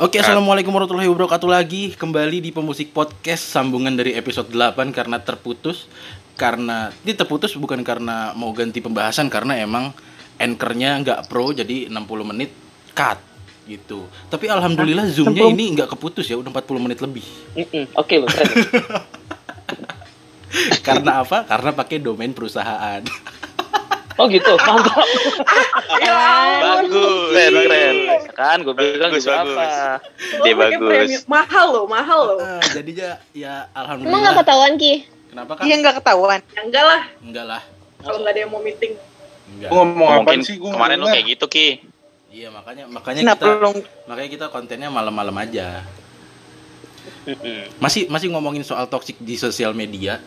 [0.00, 5.92] Oke, assalamualaikum warahmatullahi wabarakatuh lagi kembali di pemusik podcast sambungan dari episode 8 karena terputus
[6.40, 9.92] karena ini terputus bukan karena mau ganti pembahasan karena emang
[10.40, 12.00] anchornya nggak pro jadi 60
[12.32, 12.48] menit
[12.96, 13.20] cut
[13.68, 14.08] gitu.
[14.32, 17.26] Tapi alhamdulillah zoomnya ini nggak keputus ya udah 40 menit lebih.
[17.60, 18.56] Mm-mm, Oke, lo keren.
[20.88, 21.44] karena apa?
[21.44, 23.04] Karena pakai domain perusahaan.
[24.20, 25.00] Oh gitu, mantap.
[26.60, 27.32] Bagus.
[27.32, 27.96] Keren, keren.
[28.30, 29.56] Kan gue bilang Bagus, gitu bagus.
[29.56, 29.68] apa.
[30.44, 30.88] Dia Lo pakai bagus.
[30.90, 31.22] premium.
[31.24, 32.38] Mahal loh, mahal loh.
[32.38, 34.20] Ah, jadinya ya Emang alhamdulillah.
[34.22, 34.94] gak ketahuan Ki?
[35.30, 35.62] Kenapa kak?
[35.62, 36.40] Iya nggak ketahuan.
[36.44, 37.62] Ya enggak lah, Enggak lah.
[37.98, 38.92] kalau nggak ada yang mau meeting.
[39.48, 39.68] Enggak.
[39.68, 41.68] Gua ngomong apa Mungkin sih gua kemarin lu nggak kayak gitu Ki.
[42.30, 43.70] Iya makanya makanya Kenapa kita lu
[44.06, 45.82] makanya kita kontennya malam-malam aja.
[47.78, 50.18] Masih masih ngomongin soal toxic di sosial media.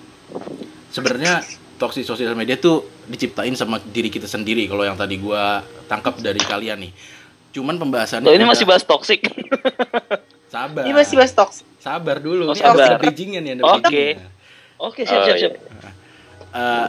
[0.89, 1.43] Sebenarnya
[1.75, 6.39] toxic sosial media tuh diciptain sama diri kita sendiri kalau yang tadi gua tangkap dari
[6.39, 6.93] kalian nih.
[7.51, 9.21] Cuman pembahasannya Lo ini masih bahas toxic.
[10.47, 10.83] sabar.
[10.83, 11.61] Ini masih bahas toks.
[11.77, 12.45] Sabar dulu.
[12.45, 12.87] Oh, Ini sabar.
[12.87, 14.05] ada bridgingnya nih, ada Oke.
[14.79, 15.43] Oke, siap, Oh, siap, iya.
[15.43, 15.53] siap.
[16.53, 16.87] Eh,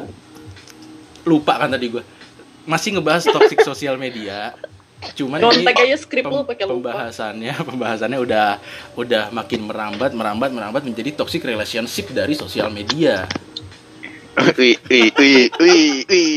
[1.24, 2.02] lupa kan tadi gua.
[2.64, 4.52] Masih ngebahas toxic sosial media.
[5.12, 6.88] Cuman ini aja skrip lu pem- pakai lupa.
[6.88, 8.56] pembahasannya pembahasannya udah
[8.96, 13.28] udah makin merambat merambat merambat menjadi toxic relationship dari sosial media.
[14.34, 16.30] Wih, wih, wih, wih, wih,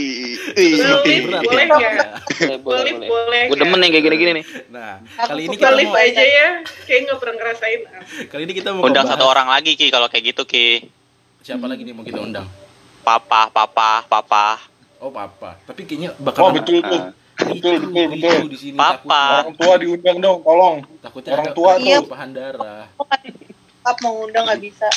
[0.54, 0.74] wih.
[0.78, 1.92] Boleh, Berat boleh ya.
[2.38, 3.44] Boleh, boleh, Boleh.
[3.50, 4.46] Gue demen yang kayak gini-gini nih.
[4.70, 6.48] Nah, kali ini kita mau aja ya,
[6.86, 7.80] kayak nggak pernah ngerasain.
[8.30, 10.86] kali ini kita mau Undang satu orang lagi Ki kalau kayak gitu Ki.
[11.42, 12.46] Siapa lagi nih mau kita undang?
[13.02, 14.62] Papa, papa, papa.
[15.02, 15.58] Oh, Papa.
[15.66, 17.02] Tapi kayaknya Oh bakal betul tuh.
[17.38, 18.38] Betul, betul, betul.
[18.50, 19.46] di sini Papa.
[19.46, 20.76] Orang tua diundang dong, tolong.
[21.02, 22.02] Takutnya Orang tua tuh.
[22.06, 22.86] tumpahan darah.
[22.94, 24.90] Tetap mau undang nggak bisa.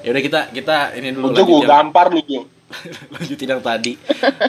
[0.00, 2.22] Ya udah kita kita ini dulu lanjut yang, gampar lu
[3.14, 3.98] lanjutin yang tadi.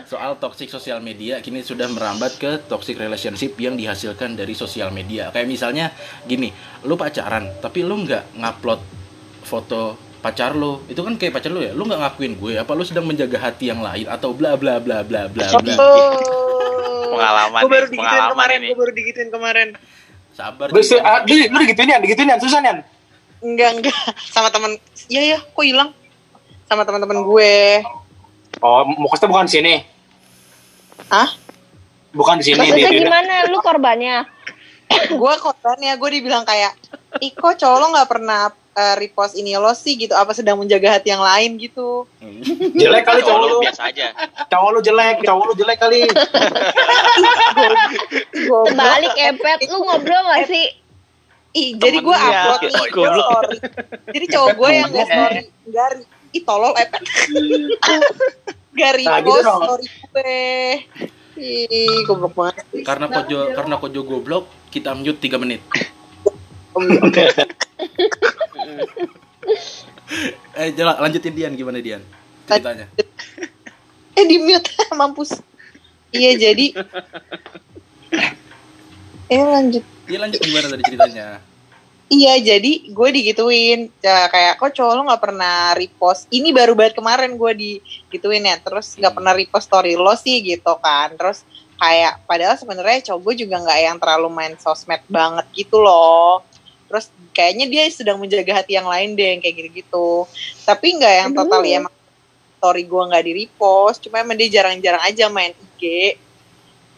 [0.05, 5.33] Soal toxic sosial media kini sudah merambat ke toxic relationship yang dihasilkan dari sosial media.
[5.33, 5.85] Kayak misalnya
[6.23, 6.53] gini
[6.85, 8.81] lu pacaran tapi lu nggak ngupload
[9.43, 10.85] foto pacar lu.
[10.85, 11.73] Itu kan kayak pacar lu ya?
[11.73, 12.53] Lu nggak ngakuin gue?
[12.61, 14.05] Apa lu sedang menjaga hati yang lain?
[14.05, 15.75] Atau bla bla bla bla bla bla.
[17.11, 18.59] Pengalaman Gue baru nih, digituin pengalaman kemarin.
[18.63, 19.69] Gue baru digituin kemarin.
[20.31, 22.79] sabar Lu, ah, lu, digituin ya, digituin ya, susah ya?
[23.41, 23.97] Enggak enggak.
[24.29, 24.77] Sama teman.
[25.05, 25.89] Iya ya, kok hilang?
[26.65, 27.83] Sama teman-teman gue.
[28.59, 29.73] Oh, maksudnya bukan di sini.
[31.07, 31.29] Hah?
[32.11, 33.01] Bukan di sini Maksudnya dia.
[33.01, 33.33] gimana?
[33.47, 34.27] Lu korbannya?
[34.91, 36.75] gue korbannya gue dibilang kayak
[37.17, 38.41] Iko cowok lo nggak pernah
[38.71, 42.03] eh, repost ini lo sih gitu apa sedang menjaga hati yang lain gitu
[42.75, 43.57] Jelek kali cowok lu.
[43.63, 44.11] biasa aja.
[44.47, 46.03] Cowok lu jelek, cowok lu jelek kali.
[48.31, 50.65] Terbalik Epet, lu ngobrol gak sih?
[51.51, 52.95] Ih, jadi gue upload nih Goblok.
[52.95, 53.57] gue story.
[54.07, 57.01] Jadi cowok gue yang nggak story, re- ih tolol epet.
[58.71, 60.39] Gak Nah, gitu story gue.
[61.35, 62.63] Ih, goblok banget.
[62.83, 65.59] karena kojo karena kojo goblok kita mute 3 menit
[70.53, 72.03] eh jelas lanjutin Dian gimana Dian
[72.45, 72.87] ceritanya
[74.11, 74.67] Eh di mute
[74.99, 75.39] mampus.
[76.11, 76.65] Iya jadi.
[79.31, 79.79] Eh lanjut.
[80.11, 81.27] Dia lanjut gimana tadi ceritanya?
[82.11, 83.87] Iya jadi gue digituin.
[84.03, 86.27] Ya, kayak kok cowok lo nggak pernah repost?
[86.27, 88.59] Ini baru banget kemarin gue digituin ya.
[88.59, 91.15] Terus nggak pernah repost story lo sih gitu kan.
[91.15, 91.47] Terus
[91.79, 96.43] kayak padahal sebenarnya cowok gue juga nggak yang terlalu main sosmed banget gitu loh.
[96.91, 100.27] Terus kayaknya dia sedang menjaga hati yang lain deh yang kayak gitu-gitu.
[100.67, 101.47] Tapi nggak yang Aduh.
[101.47, 101.95] totally emang
[102.59, 106.13] story gue nggak di repost cuma emang dia jarang-jarang aja main IG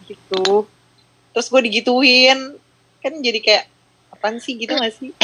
[0.09, 0.65] gitu.
[1.37, 2.57] Terus gue digituin
[3.03, 3.63] kan jadi kayak
[4.09, 5.11] apaan sih gitu gak sih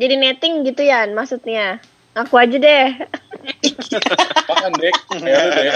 [0.00, 1.76] Jadi netting gitu ya maksudnya?
[2.16, 2.86] Aku aja deh.
[4.40, 4.94] Sama kan, Dek?
[5.20, 5.72] Ya lu, Dek.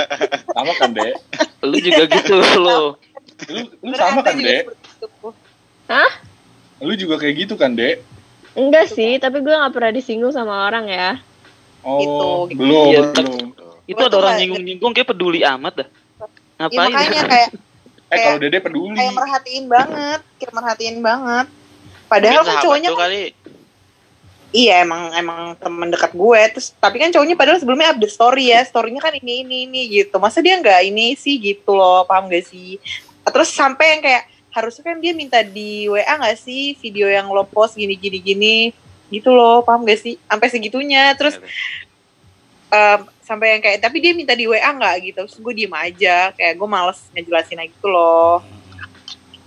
[0.49, 1.15] Sama kan, Dek?
[1.61, 2.97] Lu juga gitu lo.
[3.51, 4.65] Lu, lu sama kan, Dek?
[4.65, 5.29] itu.
[5.87, 6.11] Hah?
[6.81, 8.01] Lu juga kayak gitu kan, Dek?
[8.55, 11.21] Enggak sih, tapi gue gak pernah disinggung sama orang ya.
[11.85, 12.57] Oh, Gitu.
[12.57, 13.47] belum, Iya, belum.
[13.85, 15.89] Itu ada orang nyinggung-nyinggung kayak peduli amat dah.
[16.57, 16.89] Ya, Ngapain?
[16.89, 17.49] makanya kayak
[18.19, 18.97] Eh, kalau Dede peduli.
[18.97, 21.47] kayak merhatiin banget, kayak merhatiin banget.
[22.05, 23.23] Padahal Mungkin kan cowoknya kan, kali.
[24.55, 26.41] iya emang emang teman dekat gue.
[26.55, 30.17] Terus tapi kan cowoknya padahal sebelumnya update story ya, storynya kan ini ini ini gitu.
[30.23, 32.79] Masa dia nggak ini sih gitu loh, paham gak sih?
[33.25, 34.23] Terus sampai yang kayak
[34.55, 38.57] harusnya kan dia minta di WA nggak sih video yang lo post gini gini gini
[39.11, 40.15] gitu loh, paham gak sih?
[40.31, 41.11] Sampai segitunya.
[41.19, 41.41] Terus
[42.71, 46.31] em, sampai yang kayak tapi dia minta di WA nggak gitu terus gue diem aja
[46.31, 48.45] kayak gue males ngejelasin aja gitu loh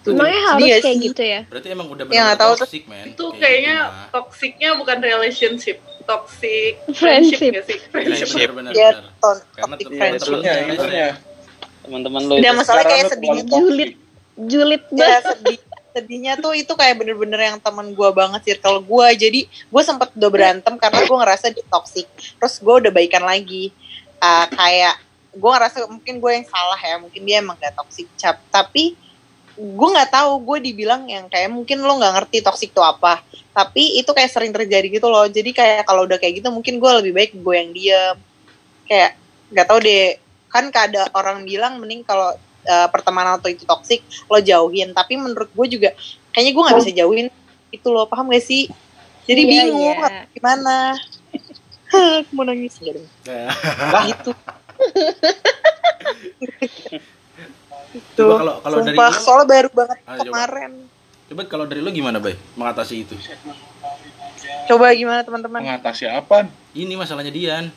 [0.08, 1.06] Emangnya harus Iya kayak sih.
[1.06, 1.42] gitu ya?
[1.46, 4.08] berarti emang udah Ya, benar nggak tahu toxic man Itu Kayak kayaknya gitu, mah.
[4.10, 7.52] toksiknya bukan relationship, toxic Friendship.
[7.52, 7.76] nggak sih?
[7.76, 8.50] Iya, Friendship.
[8.50, 9.04] benar dia benar.
[9.20, 11.08] ton karena friendship itunya.
[11.84, 14.48] Teman-teman lo Udah masalah kayak sedih terlalu Julit, toxic.
[14.48, 15.24] julit ya banget.
[15.28, 15.58] sedih
[15.98, 20.30] sedihnya tuh itu kayak bener-bener yang teman gue banget circle gue jadi gue sempet udah
[20.30, 22.06] berantem karena gue ngerasa dia toxic
[22.38, 23.74] terus gue udah baikan lagi
[24.18, 24.98] Ah, kayak
[25.38, 28.98] gue ngerasa mungkin gue yang salah ya mungkin dia emang gak toxic cap tapi
[29.58, 33.22] gue nggak tahu gue dibilang yang kayak mungkin lo nggak ngerti toxic itu apa
[33.54, 36.92] tapi itu kayak sering terjadi gitu loh jadi kayak kalau udah kayak gitu mungkin gue
[37.02, 38.18] lebih baik gue yang diem
[38.90, 39.18] kayak
[39.54, 40.18] nggak tahu deh
[40.50, 42.34] kan ada orang bilang mending kalau
[42.68, 44.92] eh, pertemanan atau itu toxic lo jauhin.
[44.92, 45.90] Tapi menurut gue juga
[46.30, 47.28] kayaknya gue nggak bisa jauhin
[47.70, 48.68] itu lo paham gak sih?
[49.24, 50.28] Jadi Iya, bingung iya.
[50.30, 50.96] gimana?
[52.22, 53.00] Aku mau nangis gitu
[54.06, 54.32] itu.
[58.14, 60.72] Coba kalau- kalau dari sumpah lu- soalnya baru banget Ah, kemarin.
[61.28, 62.36] Coba kalau dari lu gimana, Bay?
[62.54, 63.16] Mengatasi itu.
[64.68, 65.60] coba gimana teman-teman?
[65.60, 66.48] Mengatasi apa?
[66.74, 67.72] Ini masalahnya Dian.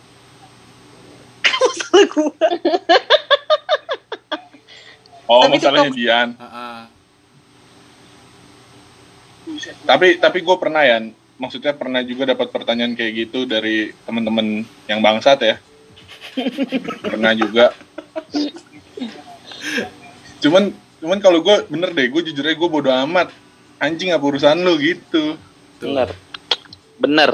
[1.60, 2.34] masalah gue
[5.30, 6.02] Oh, Tapi masalahnya toxic.
[6.02, 6.28] Dian.
[6.34, 6.80] Heeh.
[9.86, 10.98] Tapi tapi gue pernah ya,
[11.38, 15.56] maksudnya pernah juga dapat pertanyaan kayak gitu dari teman-teman yang bangsat ya.
[17.06, 17.70] pernah juga.
[20.42, 23.30] Cuman cuman kalau gue bener deh, gue jujur aja gue bodo amat.
[23.78, 25.38] Anjing apa urusan lu gitu.
[25.78, 26.10] Bener.
[26.98, 27.30] Bener.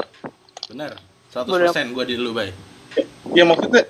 [0.68, 1.00] Benar.
[1.32, 2.54] 100% gua di lu, Bay.
[3.34, 3.84] Ya maksudnya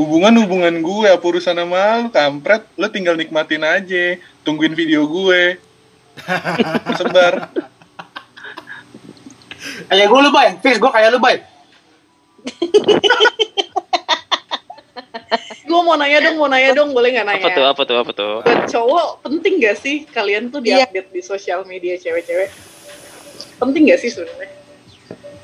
[0.00, 5.60] hubungan-hubungan gue apa urusan sama lu kampret lu tinggal nikmatin aja tungguin video gue
[6.98, 7.52] sebar
[9.60, 10.48] Kayak gue lu, Bay.
[10.56, 11.44] Fix, gue kayak lu, Bay.
[15.62, 17.44] Gue mau nanya dong, mau nanya dong, boleh nggak nanya?
[17.44, 17.64] Apa tuh?
[17.66, 17.96] Apa tuh?
[17.98, 18.34] Apa tuh?
[18.40, 20.88] Buat cowok, penting gak sih kalian tuh Iya.
[20.88, 22.48] diupdate di sosial media cewek-cewek?
[23.58, 24.48] Penting gak sih sebenarnya?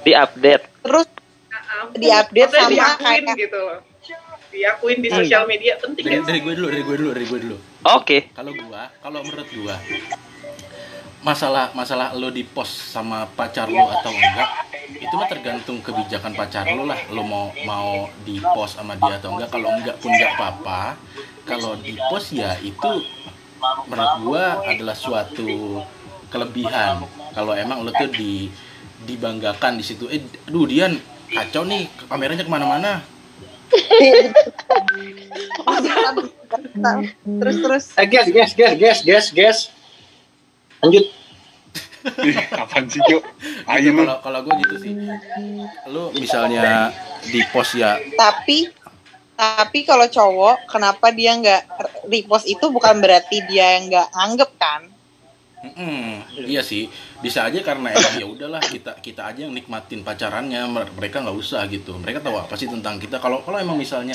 [0.01, 0.65] Di update.
[0.81, 1.07] terus
[1.93, 3.81] Di-update sama diakuin kayak- gitu loh.
[4.57, 5.21] Diakuin di Hmm.
[5.21, 6.25] sosial media, penting Dari, sih?
[6.25, 7.57] dari gue dulu, dari gue dulu, dari gue dulu.
[7.93, 8.19] Oke.
[8.33, 9.77] Kalau gua, kalau menurut gua
[11.21, 14.49] masalah masalah lo di post sama pacar lo atau enggak
[14.95, 19.35] itu mah tergantung kebijakan pacar lo lah lo mau mau di post sama dia atau
[19.35, 20.95] enggak kalau enggak pun enggak apa-apa
[21.43, 23.03] kalau di post ya itu
[23.91, 25.83] menurut gua adalah suatu
[26.31, 27.03] kelebihan
[27.35, 28.47] kalau emang lo tuh di
[29.03, 30.95] dibanggakan di situ eh aduh Dian
[31.27, 33.03] kacau nih kameranya ke mana-mana
[37.41, 37.85] terus terus.
[37.99, 39.59] Eh, guys, guys, guys, guys, guys, guys.
[40.83, 41.07] Lanjut.
[42.23, 43.19] Ih, apaan sih Jo
[43.67, 44.93] ayo lu kalau kalau gue gitu sih.
[45.91, 46.95] Lo misalnya
[47.27, 47.99] di post ya.
[48.15, 48.71] Tapi
[49.37, 51.63] tapi kalau cowok kenapa dia nggak
[52.09, 54.87] repost itu bukan berarti dia yang nggak anggap kan
[55.57, 56.87] Mm-mm, iya sih.
[57.25, 60.69] Bisa aja karena emang ya udahlah kita kita aja yang nikmatin pacarannya.
[60.69, 61.97] Mer- mereka nggak usah gitu.
[61.97, 63.17] Mereka tahu apa sih tentang kita.
[63.17, 64.15] Kalau kalau emang misalnya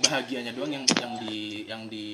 [0.00, 2.06] bahagianya doang yang yang di yang di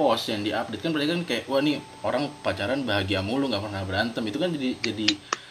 [0.00, 3.64] post yang di update kan berarti kan kayak wah nih orang pacaran bahagia mulu nggak
[3.68, 4.22] pernah berantem.
[4.24, 5.08] Itu kan jadi jadi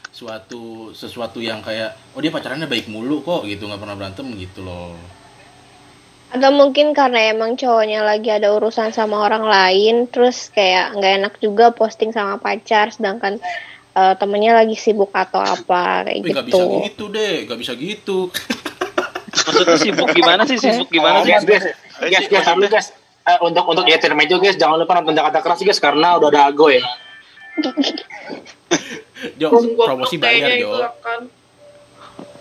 [0.10, 3.70] suatu sesuatu yang kayak oh dia pacarannya baik mulu kok gitu.
[3.70, 4.98] Nggak pernah berantem gitu loh
[6.30, 11.34] Atau mungkin karena emang cowoknya lagi ada urusan sama orang lain, terus kayak nggak enak
[11.42, 13.42] juga posting sama pacar, sedangkan
[13.98, 16.78] eh, temennya lagi sibuk atau apa kayak Wih, nggak bisa gitu.
[16.86, 18.20] gitu deh nggak bisa gitu
[19.30, 20.58] Maksudnya sibuk gimana sih?
[20.58, 21.32] Sibuk gimana sih?
[21.34, 21.66] Guys, guys,
[22.02, 22.88] guys, guys, dulu guys.
[23.30, 26.42] Eh, untuk untuk ya meja guys, jangan lupa nonton Jakarta Keras guys karena udah ada
[26.50, 26.82] Ago ya.
[29.36, 31.28] Jo promosi bayar Jo akan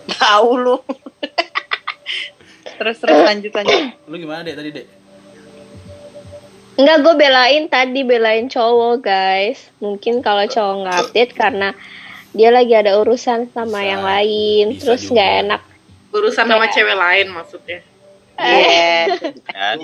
[0.07, 0.75] tahu lu
[2.79, 4.87] terus terus lanjut lanjut lu gimana deh tadi deh
[6.79, 9.67] Enggak, gue belain tadi belain cowok guys.
[9.83, 11.75] Mungkin kalau cowok nggak update karena
[12.31, 15.61] dia lagi ada urusan sama Bisa, yang lain, bisa terus nggak enak.
[16.15, 17.79] urusan sama cewek lain maksudnya.
[18.39, 19.11] Iya.
[19.43, 19.77] kan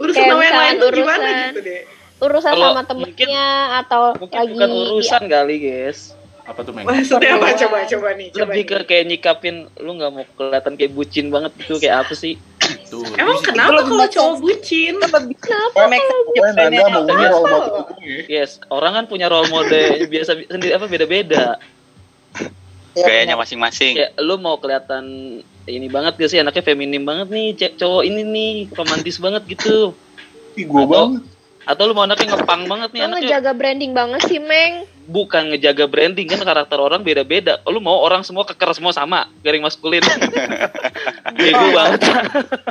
[0.00, 1.44] Urusan Kayak sama yang lain tuh gimana urusan.
[1.44, 1.82] gitu deh.
[2.18, 3.46] Urusan Kalau sama temennya
[3.84, 5.98] atau Mungkin lagi bukan urusan kali, guys.
[6.48, 6.88] Apa tuh Meng?
[6.88, 8.40] Maksudnya apa coba coba nih, coba.
[8.48, 8.84] Lebih ke nih.
[8.88, 12.40] kayak nyikapin lu nggak mau kelihatan kayak bucin banget gitu kayak apa sih?
[12.88, 14.96] Tuh, Emang kenapa kalau cowok bucin?
[14.96, 15.88] Kenapa?
[15.92, 17.28] make sense Kalian anda jawabannya.
[17.28, 17.84] mau role model
[18.28, 21.44] Yes, orang kan punya role model biasa sendiri apa beda-beda.
[22.96, 23.46] Ya, gayanya benar.
[23.46, 25.04] masing-masing Kayak lu mau kelihatan
[25.70, 29.94] ini banget gak sih anaknya feminim banget nih cek cowok ini nih romantis banget gitu
[30.58, 31.22] Ih, gue banget
[31.68, 34.88] atau lu mau anaknya ngepang banget nih anaknya ngejaga branding banget sih, Meng.
[35.08, 37.64] Bukan ngejaga branding kan karakter orang beda-beda.
[37.64, 40.04] Lu mau orang semua keker semua sama garing maskulin.
[41.40, 42.00] Bego banget.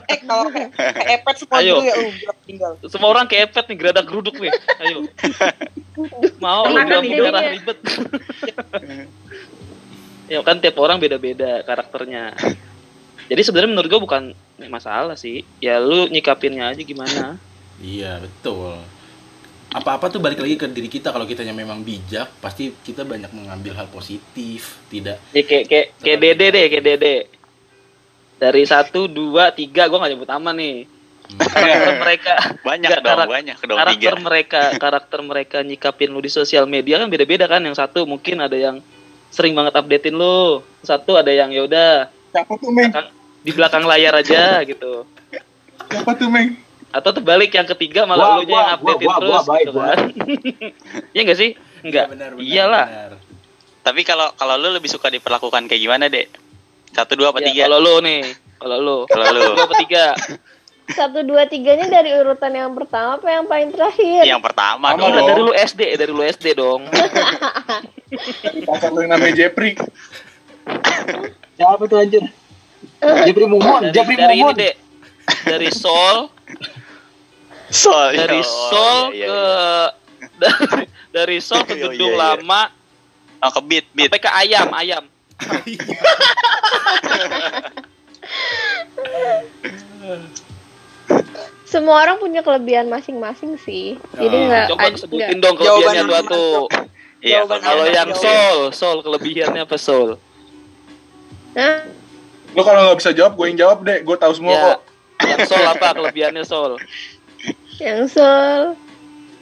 [0.07, 1.75] Eh kalau kayak kayak epet semua Ayo.
[1.81, 2.71] dulu ya gelap tinggal.
[2.87, 4.53] Semua orang kayak epet nih geradak geruduk nih.
[4.79, 4.97] Ayo.
[6.43, 7.25] Mau lu Makan bilang hidup.
[7.27, 7.77] merah ribet.
[10.29, 12.37] Ya kan tiap orang beda-beda karakternya.
[13.27, 14.23] Jadi sebenarnya menurut gua bukan
[14.69, 15.41] masalah sih.
[15.59, 17.41] Ya lu nyikapinnya aja gimana.
[17.81, 18.77] Iya betul.
[19.69, 23.75] Apa-apa tuh balik lagi ke diri kita kalau kitanya memang bijak pasti kita banyak mengambil
[23.75, 27.15] hal positif tidak Ya, kayak kayak kayak Dede deh, kayak Dede.
[28.37, 30.85] Dari satu, dua, tiga, gue gak nyebut nama nih.
[31.51, 34.23] Karakter mereka, Banyak Nggak, dong, karak- banyak dong karakter tiga.
[34.23, 37.59] mereka, karakter mereka nyikapin lu di sosial media kan beda-beda kan.
[37.59, 38.79] Yang satu mungkin ada yang
[39.27, 40.61] sering banget updatein lu.
[40.79, 41.91] Satu ada yang ya udah
[42.29, 42.87] Siapa tuh, Meng?
[42.87, 45.03] belakang- di belakang layar aja gitu.
[45.83, 46.55] Siapa tuh, Meng?
[46.87, 49.97] Atau terbalik yang ketiga malah lu yang gua, terus gua, baik, gitu kan.
[51.15, 51.51] Iya enggak sih?
[51.83, 52.05] Enggak.
[52.07, 52.85] Iya, benar, benar, Iyalah.
[52.87, 53.11] benar.
[53.83, 56.27] Tapi kalau kalau lu lebih suka diperlakukan kayak gimana, Dek?
[56.91, 57.61] Satu, dua, apa Ya, tiga?
[57.67, 58.23] kalau lu nih,
[58.57, 58.97] kalau lu.
[59.05, 59.41] Kalau lu.
[59.53, 60.05] Dua apa tiga?
[60.87, 64.23] Satu dua tiganya dari urutan yang pertama apa yang paling terakhir?
[64.23, 65.27] Yang pertama Sama dong.
[65.27, 66.87] Dari lu SD, dari lu SD dong.
[68.71, 69.75] Pasar lu yang namanya Jepri.
[71.59, 72.23] Siapa tuh anjir?
[73.27, 74.55] Jepri Mumon, Dari, Jepri dari ini Mumon.
[75.43, 76.31] Dari Sol,
[77.69, 78.11] Sol.
[78.11, 79.51] dari Oh, Sol iya, iya, ke iya.
[80.41, 82.23] dari, dari Sol ke Oh, gedung iya, iya.
[82.35, 82.61] lama
[83.37, 84.09] Oh, ke beat, beat.
[84.09, 85.03] sampai ke ayam, ayam.
[91.63, 93.99] Semua orang punya kelebihan masing-masing sih.
[94.13, 94.47] Jadi Oh.
[94.47, 96.61] nggak Coba sebutin nggak- dong kelebihannya dua tuh.
[97.19, 98.09] Iya, kalau yang.
[98.13, 100.15] Sol, Sol kelebihannya apa Sol?
[101.53, 101.83] Hah?
[102.55, 103.99] Lu kalau nggak bisa jawab, gue yang jawab, Dek.
[104.01, 104.79] Gue tahu semua Ya, kok.
[105.27, 106.79] yang Sol apa kelebihannya Sol?
[107.77, 108.73] Yang Sol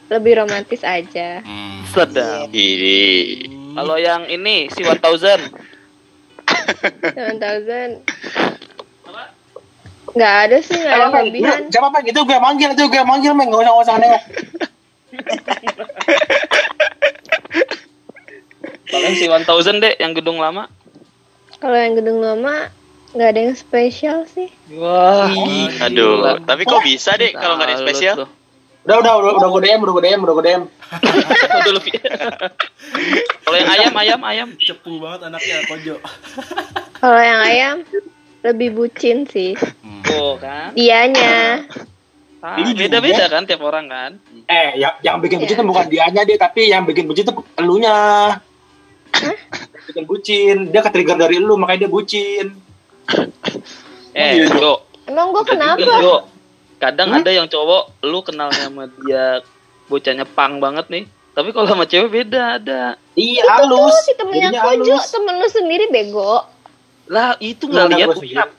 [0.07, 1.41] lebih romantis aja.
[1.41, 1.81] Hmm.
[1.87, 2.51] Sedap.
[2.51, 3.01] Ini.
[3.73, 5.01] Kalau yang ini si 1000
[7.01, 7.91] Seven thousand.
[10.15, 11.59] Nggak ada sih nggak ada kelebihan.
[11.59, 12.03] Lu- Siapa, Meng?
[12.05, 13.49] Itu gue manggil, itu gue manggil, Meng.
[13.49, 14.23] Gak usah, gak usah nengok.
[18.85, 19.43] Kalau yang si 1000
[19.81, 20.69] deh yang gedung lama.
[21.57, 22.69] Kalau yang gedung lama
[23.15, 24.51] nggak ada yang spesial sih.
[24.75, 25.31] Wah.
[25.87, 26.31] Aduh, gila.
[26.43, 28.15] tapi kok bisa, Dek, kalau nggak ada yang spesial?
[28.85, 30.63] Udah, udah, udah, udah gue DM, udah gue DM, udah gue DM.
[31.65, 31.93] Udah lebih.
[33.41, 34.49] Kalau yang ayam, ayam, ayam.
[34.61, 35.95] cepu banget anaknya Kojo
[37.01, 37.75] Kalau yang ayam
[38.45, 39.57] lebih bucin sih.
[40.05, 40.77] Tuh kan.
[40.77, 41.65] Dianya.
[42.45, 44.11] Ah, Ini Beda-beda kan tiap orang kan.
[44.45, 48.37] Eh, yang, yang bikin bucin tuh bukan dianya dia, tapi yang bikin bucin tuh elunya.
[49.89, 52.64] Bikin bucin, dia ke-trigger dari lu, makanya dia bucin.
[54.15, 54.55] Eh, iya, Jo.
[54.57, 54.73] Jo.
[55.05, 55.83] Emang gue kenapa?
[56.01, 56.25] Jo.
[56.79, 59.43] Kadang ada yang cowok lu kenalnya sama dia
[59.87, 61.03] bocahnya pang banget nih.
[61.35, 62.95] Tapi kalau sama cewek beda ada.
[63.15, 63.91] Iya, Itu halus.
[63.91, 66.47] tuh si temennya Kojo, temen lu sendiri bego.
[67.11, 68.49] Lah itu nggak lihat uyap.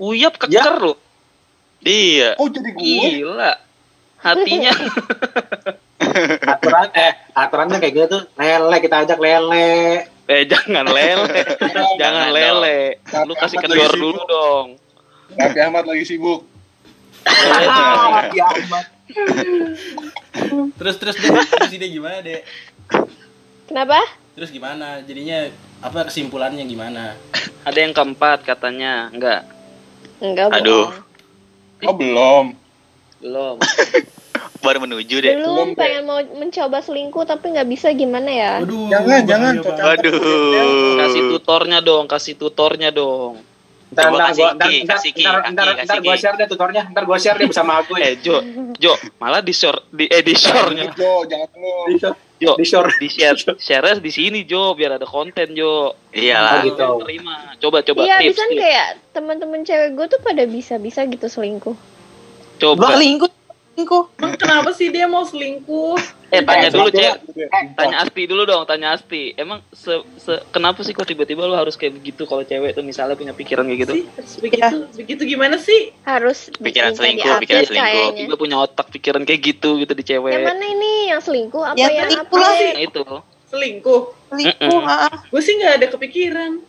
[0.00, 0.94] Uyap keker lu.
[1.84, 2.34] Iya.
[2.40, 3.08] Oh, jadi gue?
[3.22, 3.52] Gila.
[4.18, 4.72] Hatinya.
[6.48, 10.08] Aturan, eh, aturannya kayak gitu tuh, lele, kita ajak lele.
[10.28, 11.40] Eh jangan lele.
[11.72, 12.78] jangan Jangan lele.
[13.24, 14.28] Lu kasih kendor dulu sibuk.
[14.28, 14.66] dong.
[15.34, 16.40] Raffi Ahmad lagi sibuk.
[17.24, 18.86] Ah, ya amat.
[20.76, 22.40] terus terus deh terus ide gimana deh
[23.64, 24.00] Kenapa?
[24.32, 25.48] terus gimana jadinya
[25.80, 27.16] apa kesimpulannya gimana
[27.64, 29.08] Ada yang keempat katanya.
[29.10, 29.44] Enggak.
[30.20, 30.88] Enggak, Aduh.
[31.82, 32.56] Oh, belum.
[33.18, 33.56] Belum.
[34.58, 35.34] Baru menuju, Dek.
[35.38, 38.52] Belum pengen mau mencoba selingkuh tapi nggak bisa gimana ya?
[38.58, 39.54] Waduh, Jangan, jangan.
[39.62, 40.14] Waduh.
[40.98, 43.38] Kasih tutornya dong, kasih tutornya dong.
[43.88, 47.16] Ntar, ntar, kasih gua, ntar, ntar, ntar, kasih ntar, gua share deh tutornya, ntar gua
[47.16, 48.44] share deh bersama aku Eh Jo,
[48.76, 50.92] Jo, malah di short di eh di shortnya.
[50.92, 51.96] Jo, jangan lu.
[52.36, 52.92] Jo, Di share.
[52.94, 55.96] di share share di sini Jo, biar ada konten Jo.
[56.12, 56.60] Iyalah.
[56.60, 56.84] Oh, gitu.
[57.00, 57.56] Terima.
[57.56, 58.36] Coba coba Iya, tips.
[58.36, 61.76] bisa kayak teman-teman cewek gue tuh pada bisa-bisa gitu selingkuh.
[62.60, 62.92] Coba.
[62.92, 63.30] Selingkuh,
[63.78, 64.02] selingkuh.
[64.18, 65.94] Emang kenapa sih dia mau selingkuh?
[66.28, 67.24] Eh tanya Eh, dulu, Cek.
[67.40, 69.32] Eh, Tanya Asti dulu dong, tanya Asti.
[69.32, 73.16] Emang se, se- kenapa sih kok tiba-tiba lu harus kayak begitu kalau cewek tuh misalnya
[73.16, 73.92] punya pikiran kayak gitu?
[73.96, 75.88] Sih, harus begitu, begitu gimana sih?
[76.04, 78.08] Harus Pikiran selingkuh, pikiran selingkuh.
[78.12, 80.36] Tiba punya otak pikiran kayak gitu gitu di cewek.
[80.36, 82.36] Yang mana ini yang selingkuh apa Yang yang apa?
[82.36, 83.02] Nah, itu.
[83.48, 84.00] Selingkuh.
[84.28, 85.14] Selingkuh, ah.
[85.32, 86.60] Gue sih nggak ada kepikiran.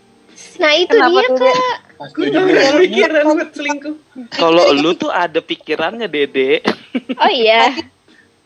[0.58, 1.78] Nah itu Kenapa dia tuh, kak.
[2.10, 3.96] Gue nggak ada kepikiran buat selingkuh.
[4.32, 6.64] Kalau lu tuh ada pikirannya, Dede.
[7.16, 7.76] Oh iya.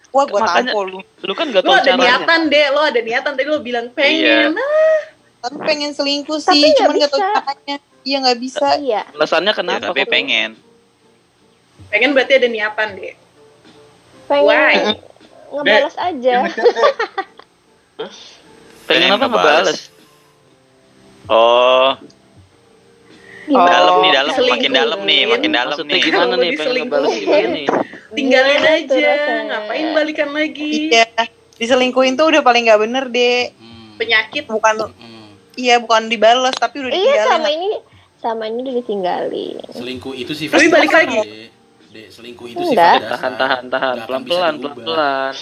[0.09, 0.99] Wah, gue Makanya- tampol lu.
[1.19, 2.05] Lu kan gak Lo tahu ada caranya.
[2.19, 4.53] niatan deh, lo ada niatan tadi lo bilang pengen.
[4.53, 4.99] Ah,
[5.43, 7.29] Tapi pengen selingkuh Tapi sih, nggak cuman gak tau bisa.
[7.35, 7.75] caranya.
[8.03, 8.67] Iya, gak bisa.
[8.75, 9.01] Iya.
[9.11, 9.83] Alasannya Ya, kenapa?
[9.87, 10.09] tapi kok?
[10.09, 10.49] pengen.
[11.89, 13.13] pengen berarti ada niatan deh.
[14.25, 14.75] Pengen Why?
[15.51, 16.33] ngebalas aja.
[18.83, 19.92] Pengen apa ngebales?
[21.25, 21.95] Oh,
[23.43, 23.69] Gimana?
[23.69, 24.33] dalam nih, dalam.
[24.35, 26.03] Makin dalam nih, makin dalam Maksudnya nih.
[26.03, 26.75] gimana nih pengen
[27.13, 27.65] gimana nih?
[28.13, 29.13] Tinggalin Gimana tuh aja,
[29.43, 30.71] ngapain balikan lagi?
[30.89, 31.07] Iya.
[31.53, 33.51] Diselingkuhin tuh udah paling gak bener, deh.
[33.53, 33.95] Hmm.
[33.95, 34.43] Penyakit.
[34.45, 35.31] Bukan, Hmm.
[35.55, 37.29] iya bukan dibales, tapi udah Iya ditinggalin.
[37.29, 37.69] sama ini
[38.17, 39.55] sama ini udah ditinggalin.
[39.69, 41.19] selingkuh itu sih Tapi balik lagi.
[41.89, 42.75] Dek, selingkuh itu sih.
[42.75, 45.33] Tahan tahan tahan, pelan-pelan pelan-pelan.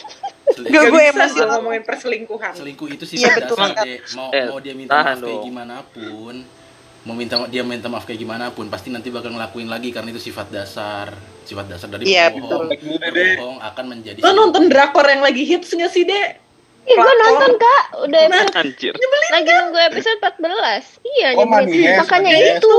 [0.53, 2.53] Gak Gak gue emosi ngomongin perselingkuhan.
[2.53, 3.55] selingkuh itu sih Iya, betul.
[3.55, 6.35] dasar deh mau Eh, mau dia minta maaf kayak gimana pun
[7.01, 10.21] mau minta dia minta maaf kayak gimana pun pasti nanti bakal ngelakuin lagi karena itu
[10.21, 11.09] sifat dasar
[11.41, 13.01] sifat dasar dari Iya, pembohong betul.
[13.01, 16.37] Pembohong akan menjadi Lo nonton drakor yang lagi hits gak sih, Dek?
[16.81, 18.93] Ih, gue nonton kak, udah episode, Anjir.
[19.31, 21.93] lagi nunggu episode 14 Iya, Oh, nyebelin.
[21.95, 22.77] Makanya itu.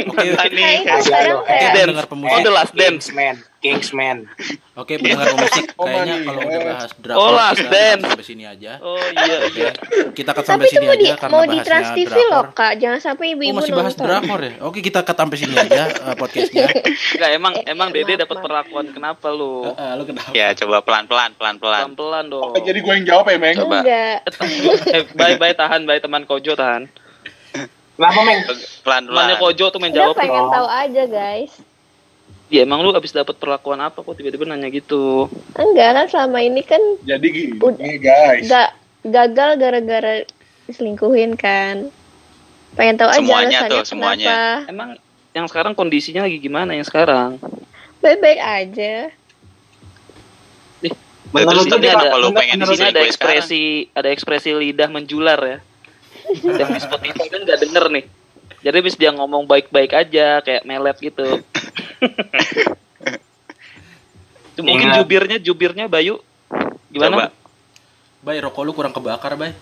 [0.00, 3.06] oke Nah itu sekarang oke kayak Oh, pemusik The Last Dance.
[3.06, 4.24] Kingsman, Kingsman.
[4.72, 6.64] oke pendengar pemusik Oh, kayaknya kalau udah Heist.
[6.66, 8.02] bahas drakor Oh, Last kita Dance.
[8.06, 9.70] sampai sini aja Oh iya Oke, iya.
[10.10, 12.08] kita cut Tapi sampai itu sini mau di aja karena mau di bahasnya Trans TV
[12.10, 12.30] drakor.
[12.30, 14.52] loh kak, jangan sampai Oh ibu-ibu masih bahas drakor ya?
[14.62, 16.66] Oke kita cut sampai sini aja eh, podcastnya.
[17.12, 19.52] Enggak emang Eh, emang eh, Dede dapat perlakuan kenapa lu?
[19.66, 20.32] Heeh, lu kenapa?
[20.32, 21.82] Ya coba pelan-pelan, pelan-pelan.
[21.86, 22.50] Pelan-pelan dong.
[22.50, 23.56] Oh, jadi gue yang jawab ya, Meng?
[23.56, 23.78] Coba.
[23.78, 24.18] Enggak.
[24.90, 26.88] Eh, bye bye tahan bye teman Kojo tahan.
[27.92, 28.40] Kenapa, Meng?
[28.40, 29.36] Temannya Pelan-pelan.
[29.36, 30.16] Kojo tuh main Udah jawab.
[30.16, 30.50] pengen dong.
[30.50, 31.52] tahu aja guys.
[32.50, 35.30] Ya emang lu abis dapat perlakuan apa kok tiba-tiba nanya gitu?
[35.54, 37.94] Enggak kan selama ini kan Jadi gini, Udah.
[37.96, 38.42] guys.
[38.42, 38.68] nggak
[39.06, 40.14] gagal gara-gara
[40.66, 41.94] diselingkuhin kan.
[42.74, 44.26] Pengen tahu aja Semuanya alasannya tuh, semuanya.
[44.26, 44.70] kenapa.
[44.70, 44.90] Emang
[45.30, 47.38] yang sekarang kondisinya lagi gimana yang sekarang?
[47.98, 48.94] Baik-baik aja.
[51.30, 53.62] Terus Ini tapi ada- lu pengen Di sini ada ekspresi
[53.94, 55.58] ada ekspresi lidah menjular ya.
[56.58, 58.04] Yang di Spotify kan nggak denger nih.
[58.60, 61.38] Jadi bis dia ngomong baik-baik aja kayak melet gitu.
[64.50, 64.96] Itu mungkin Ingat.
[65.00, 66.66] jubirnya jubirnya Bayu Coba.
[66.90, 67.28] gimana?
[68.20, 69.52] Bay, rokok lu kurang kebakar, Bay.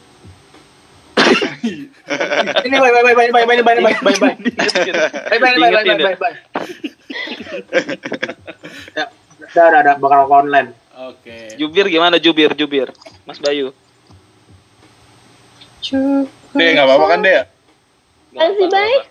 [2.64, 4.34] Ini bye bye bye bye bye bye bye bye bye bye.
[4.34, 6.08] Bye bye bye bye Diingetin bye ya?
[6.08, 6.34] bye bye.
[8.96, 9.04] Ya,
[9.44, 10.68] udah udah udah bakal ke online.
[10.98, 11.36] Oke.
[11.60, 12.90] Jubir gimana jubir jubir?
[13.22, 13.70] Mas Bayu.
[16.52, 17.42] Dek, nggak apa-apa kan, Dek?
[18.34, 19.02] Kan sih baik.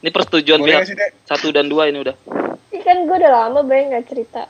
[0.00, 0.84] Ini persetujuan pihak
[1.24, 2.16] satu dan dua ini udah.
[2.70, 4.42] Ini kan gue udah lama baik nggak cerita.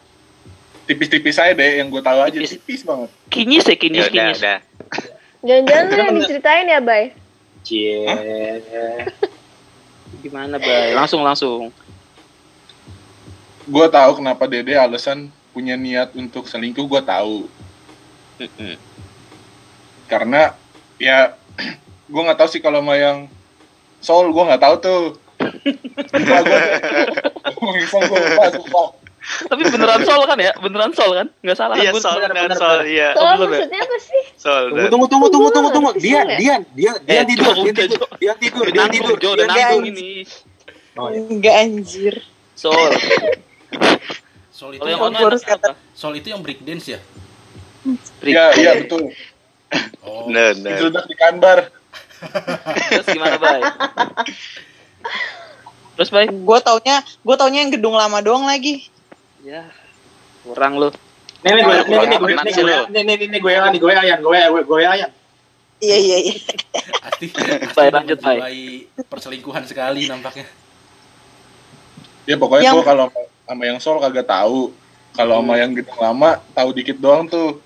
[0.85, 1.73] Tipis-tipis aja, Dek.
[1.81, 2.53] Yang gue tahu aja, Tipis.
[2.57, 3.09] tipis banget.
[3.31, 4.39] Kinyis ya Ya kinyis udah, kinyis.
[4.41, 4.59] udah.
[5.41, 7.05] Jangan-jangan lu yang diceritain ya bay?
[7.65, 8.05] Cie.
[10.21, 10.93] Gimana Bay?
[10.93, 11.73] Langsung langsung.
[13.65, 17.49] Gue tahu kenapa Dede alasan punya niat untuk selingkuh, gue tahu.
[20.07, 20.53] Karena,
[20.99, 21.39] ya,
[22.13, 23.31] gue nggak tahu sih kalau sama yang
[24.01, 25.03] Soul, gue nggak tahu tuh.
[29.21, 30.53] Tapi beneran sol kan ya?
[30.59, 31.27] Beneran sol kan?
[31.45, 31.77] Enggak salah.
[31.77, 32.79] Iya, sol beneran kan, sol.
[32.89, 33.09] Iya.
[33.15, 33.37] Sol ya.
[33.37, 34.23] maksudnya apa sih?
[34.41, 34.65] Sol.
[34.75, 34.89] Ya.
[34.89, 35.91] Tunggu tunggu tunggu tunggu tunggu.
[36.01, 37.55] Dia dia dia dia eh, tidur.
[37.61, 38.09] Dia tidur.
[38.17, 38.67] Dia tidur.
[38.73, 39.83] Dia tidur udah tidur.
[39.85, 40.25] ini.
[40.99, 41.21] Oh, iya.
[41.29, 42.15] Enggak anjir.
[42.57, 42.91] Sol.
[44.51, 45.19] Sol itu yang mana?
[45.95, 47.01] Sol itu yang break dance ya?
[48.21, 49.09] Iya, iya betul.
[50.05, 51.59] Oh, bener, udah Itu di kanbar.
[52.93, 53.61] Terus gimana, Bay?
[56.01, 56.33] Terus Bay?
[56.33, 58.89] Gue taunya, gue taunya yang gedung lama doang lagi.
[59.45, 59.69] Ya.
[60.41, 60.89] Kurang lu.
[61.45, 62.85] Nih nih gue nih nih gue nih sih gue lu.
[62.89, 65.13] nih nih nih gue yang nih gue yang gue gue gue yang
[65.81, 66.35] Iya iya iya.
[67.05, 67.29] Asti,
[67.77, 68.65] Bay, lanjut, menjiwai
[69.13, 70.49] perselingkuhan sekali nampaknya.
[72.25, 73.05] Ya pokoknya Yang- gue kalau
[73.45, 74.73] sama yang Soul kagak tahu.
[75.13, 77.61] Kalau sama yang gedung lama tahu dikit doang tuh.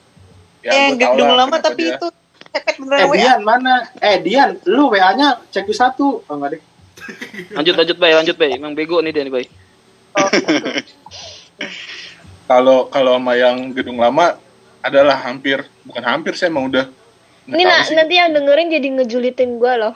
[0.58, 2.06] Ya, tau gedung lah lama tapi dia- itu
[2.50, 3.14] cepet Eh WA.
[3.14, 3.86] Dian mana?
[4.02, 6.26] Eh Dian, lu WA-nya cek di satu.
[6.26, 6.73] Oh enggak deh.
[7.52, 8.50] Lanjut lanjut Bay, lanjut Bay.
[8.54, 9.46] Emang bego nih dia nih Bay.
[12.44, 14.36] kalau kalau sama yang gedung lama
[14.78, 16.86] adalah hampir bukan hampir saya emang udah
[17.44, 17.92] Ini na- sih.
[17.92, 19.92] nanti yang dengerin jadi ngejulitin gue loh.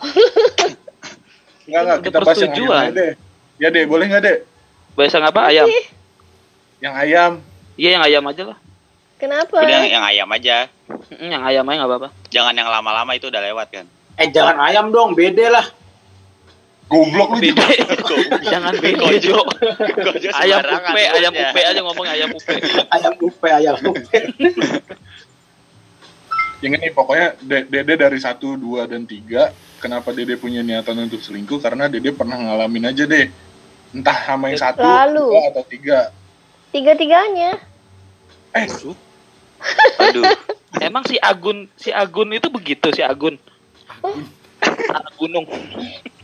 [1.69, 3.13] nggak nggak Udah kita bahas yang ayam aja deh
[3.61, 4.37] ya deh boleh nggak deh
[4.97, 5.49] Bay sang apa?
[5.49, 5.69] Ayam.
[6.81, 7.33] yang ayam
[7.79, 8.59] Iya yang ayam aja lah.
[9.19, 9.55] Kenapa?
[9.63, 10.67] Udah yang, yang ayam aja.
[11.11, 12.09] Mm, Yang ayam aja nggak apa-apa.
[12.27, 13.87] Jangan yang lama-lama itu udah lewat kan.
[14.19, 15.63] Eh jangan ayam dong, bede lah.
[16.89, 17.69] Goblok lu Bede.
[18.53, 19.45] Jangan bede Jo.
[19.45, 21.53] Gojo Ayam sembarangan upe, ayam mulutnya.
[21.53, 22.55] upe aja ngomong ayam upe.
[22.97, 24.19] Ayam upe, ayam upe.
[26.59, 31.23] yang ini pokoknya De- dede dari satu dua dan tiga kenapa dede punya niatan untuk
[31.23, 33.31] selingkuh karena dede pernah ngalamin aja deh
[33.95, 35.23] entah sama yang satu Lalu.
[35.31, 35.99] dua atau tiga
[36.69, 37.57] Tiga-tiganya.
[38.53, 38.69] eh
[39.99, 40.25] Aduh.
[40.85, 43.41] Emang si Agun, si Agun itu begitu si Agun.
[44.61, 45.49] Anak gunung.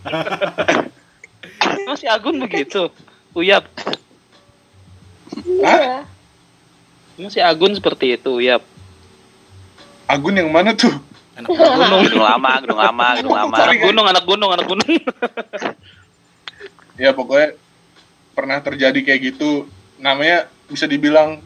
[1.85, 2.89] Emang si Agun begitu.
[3.35, 3.65] Uyap.
[5.45, 6.05] Iya.
[7.19, 8.63] Emang si Agun seperti itu, Uyap.
[10.09, 10.93] Agun yang mana tuh
[11.35, 12.07] Enak Gunung.
[12.07, 13.57] Gedung lama, gedung lama, gedung lama.
[13.59, 14.87] Anak gunung, anak gunung, anak gunung.
[17.03, 17.59] ya pokoknya
[18.39, 19.67] pernah terjadi kayak gitu
[19.99, 21.43] namanya bisa dibilang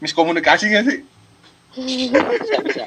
[0.00, 1.04] miskomunikasi gak sih
[1.76, 2.84] bisa, bisa.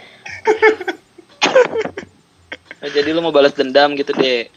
[2.80, 4.50] Nah, jadi lu mau balas dendam gitu deh.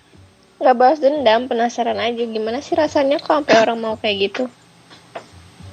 [0.62, 4.44] Gak bahas dendam, penasaran aja gimana sih rasanya kok sampai orang mau kayak gitu.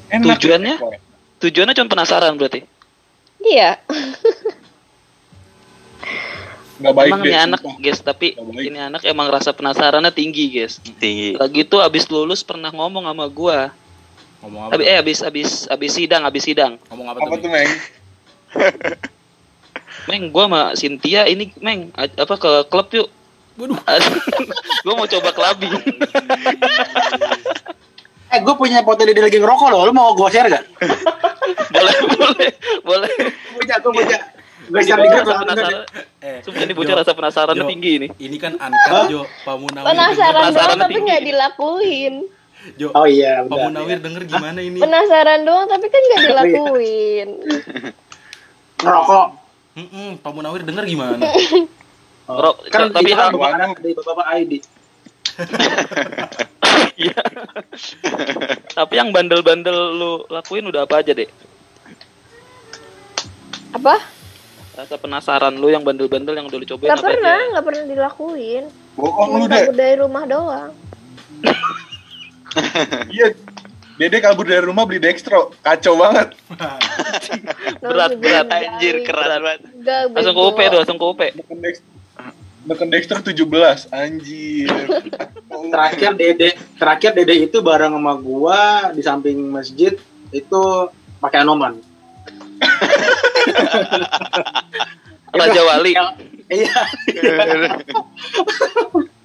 [0.09, 0.75] Enak Tujuannya?
[0.75, 0.97] ya.
[1.39, 2.65] Tujuannya cuma penasaran berarti.
[3.39, 3.77] Iya.
[6.79, 7.75] Nggak baik emang deh, ini anak sumpah.
[7.77, 11.35] guys tapi Nggak ini anak emang rasa penasarannya tinggi guys Tinggi.
[11.35, 13.75] lagi itu abis lulus pernah ngomong sama gua
[14.39, 14.79] Ngomong apa?
[14.79, 14.87] Abi, tuh?
[14.87, 17.51] eh abis abis abis sidang abis sidang Ngomong apa, Apa tuh?
[17.51, 17.71] Meng?
[20.07, 20.23] Meng?
[20.31, 23.11] Gua sama Cynthia ini Meng apa ke klub yuk
[23.59, 23.75] Waduh.
[24.83, 25.73] gua mau coba clubbing
[28.29, 29.81] Eh, gue punya foto dia lagi ngerokok loh.
[29.83, 30.61] Lu mau gue share gak?
[31.73, 32.49] boleh boleh
[32.85, 33.09] boleh
[33.57, 34.17] Punya, gue punya.
[34.69, 35.81] Gue share di grup penasaran
[36.21, 39.87] Eh, Sumpah ini bocah rasa penasarannya Jo, tinggi ini Ini kan angkat Jo, Pak Munawir.
[39.87, 41.07] Penasaran Penasaran doang tapi tinggi.
[41.09, 42.13] nggak dilakuin.
[42.21, 42.77] denger.
[42.77, 43.57] Jo, Oh iya, Pak.
[43.57, 44.77] Munawir denger gimana ini?
[44.77, 47.27] Penasaran doang tapi kan nggak dilakuin.
[48.77, 49.27] Ngerokok.
[49.71, 51.25] Mm-mm, Pak Munawir denger gimana?
[52.29, 54.51] Bro, kan tapi bukan anak dari bapak ID.
[56.99, 57.15] Iya.
[58.75, 61.31] Tapi yang bandel-bandel lu lakuin udah apa aja, Dek?
[63.71, 64.03] Apa?
[64.75, 67.49] Rasa penasaran lu yang bandel-bandel yang udah lu cobain Nggak apa pernah, aja?
[67.55, 68.63] nggak pernah dilakuin.
[68.99, 69.65] Bohong lu, Dek.
[69.73, 70.71] dari rumah doang.
[73.13, 73.37] Iya.
[73.99, 75.53] Dede kabur dari rumah beli Dextro.
[75.61, 76.33] Kacau banget.
[77.77, 79.61] Berat, berat, Anjir, keras banget.
[80.09, 81.21] Langsung ke UP tuh, langsung ke UP.
[82.67, 83.87] Neken Dexter 17.
[83.93, 84.67] Anjir.
[85.47, 89.95] Terakhir Dede, terakhir Dede itu bareng sama gua di samping masjid
[90.33, 90.63] itu
[91.23, 91.79] pakai anoman.
[95.29, 95.93] Raja Wali.
[96.49, 96.81] Iya.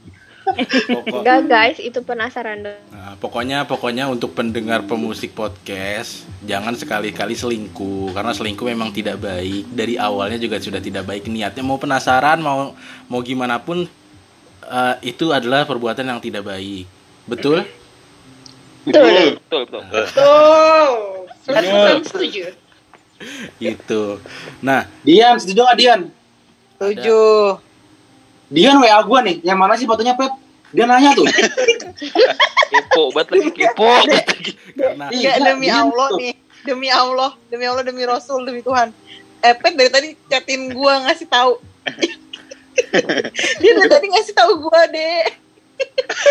[0.54, 2.84] Pokok, Enggak guys, itu penasaran doang.
[2.94, 9.68] Nah, pokoknya pokoknya untuk pendengar pemusik podcast jangan sekali-kali selingkuh karena selingkuh memang tidak baik
[9.72, 12.76] dari awalnya juga sudah tidak baik niatnya mau penasaran mau
[13.08, 13.88] mau gimana pun
[14.64, 16.84] eh, itu adalah perbuatan yang tidak baik
[17.24, 17.64] betul
[18.84, 19.40] Betul.
[19.40, 19.82] Betul, betul.
[20.12, 20.92] Tuh.
[21.48, 22.00] Bener.
[22.04, 22.44] Setuju.
[23.56, 24.20] gitu
[24.60, 26.00] nah Dian, setuju gak Dian?
[26.76, 27.56] Tujuh.
[28.52, 30.43] Dian WA gua nih, yang mana sih fotonya Pep?
[30.74, 31.26] Dia nanya tuh.
[32.68, 33.86] Kepo banget lagi, kepo
[34.74, 36.34] karena Iya, demi Dian Allah nih.
[36.64, 38.90] Demi Allah, demi Allah, demi Rasul, demi Tuhan.
[39.38, 41.60] Epet dari tadi chatin gua ngasih tahu.
[43.62, 45.24] Dia dari tadi ngasih tahu gua deh.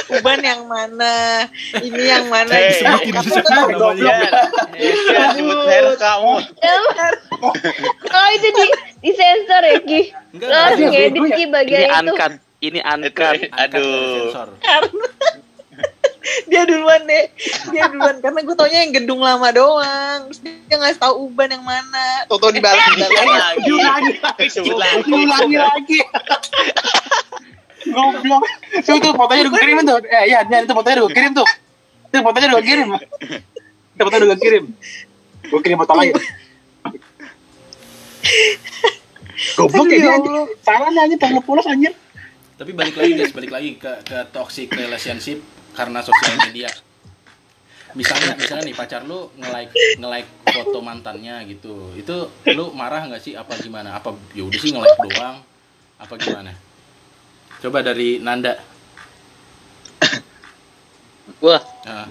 [0.09, 1.45] Uban yang mana?
[1.75, 2.51] Ini yang mana?
[2.51, 4.15] Eh, Kamu sebutin tuh saja tahu namanya.
[4.79, 6.33] Ya, sebut merek kamu.
[8.07, 8.65] Oh itu di
[9.03, 10.01] di sensor ya Ki.
[10.31, 10.91] Enggak, Lo harus enggak.
[10.95, 12.15] ngedit Ki Ini bagian itu.
[12.63, 13.35] Ini uncut.
[13.51, 14.31] Aduh.
[14.31, 15.07] sensor karena
[16.49, 17.25] dia duluan deh
[17.75, 21.65] dia duluan karena gue taunya yang gedung lama doang terus dia ngasih tahu uban yang
[21.67, 23.75] mana Toto dibalas dibalas lagi.
[24.47, 25.11] Sebut lagi.
[25.11, 25.99] Ulangi lagi.
[27.83, 28.43] Goblok.
[28.87, 29.99] Tuh, tuh fotonya udah gue kirimin tuh.
[30.07, 31.47] Eh, iya, Dian, itu fotonya udah gue kirim tuh.
[32.09, 32.89] Itu fotonya udah gue kirim.
[33.93, 34.63] Itu fotonya udah gue kirim.
[35.51, 36.15] Gue kirim foto lain.
[39.59, 40.41] Goblok ya dia.
[40.63, 41.93] Salah nih anjing, pengen polos anjir.
[42.53, 45.41] Tapi balik lagi guys balik lagi ke ke toxic relationship
[45.73, 46.69] karena sosial media.
[47.93, 51.93] Misalnya misalnya nih pacar lu nge-like nge-like foto mantannya gitu.
[51.93, 53.33] Itu lu marah nggak sih?
[53.37, 53.93] Apa gimana?
[53.97, 55.37] Apa ya udah sih nge-like doang.
[56.01, 56.51] Apa gimana?
[57.61, 58.57] Coba dari Nanda.
[61.39, 61.55] Gua,
[61.87, 62.07] Nah,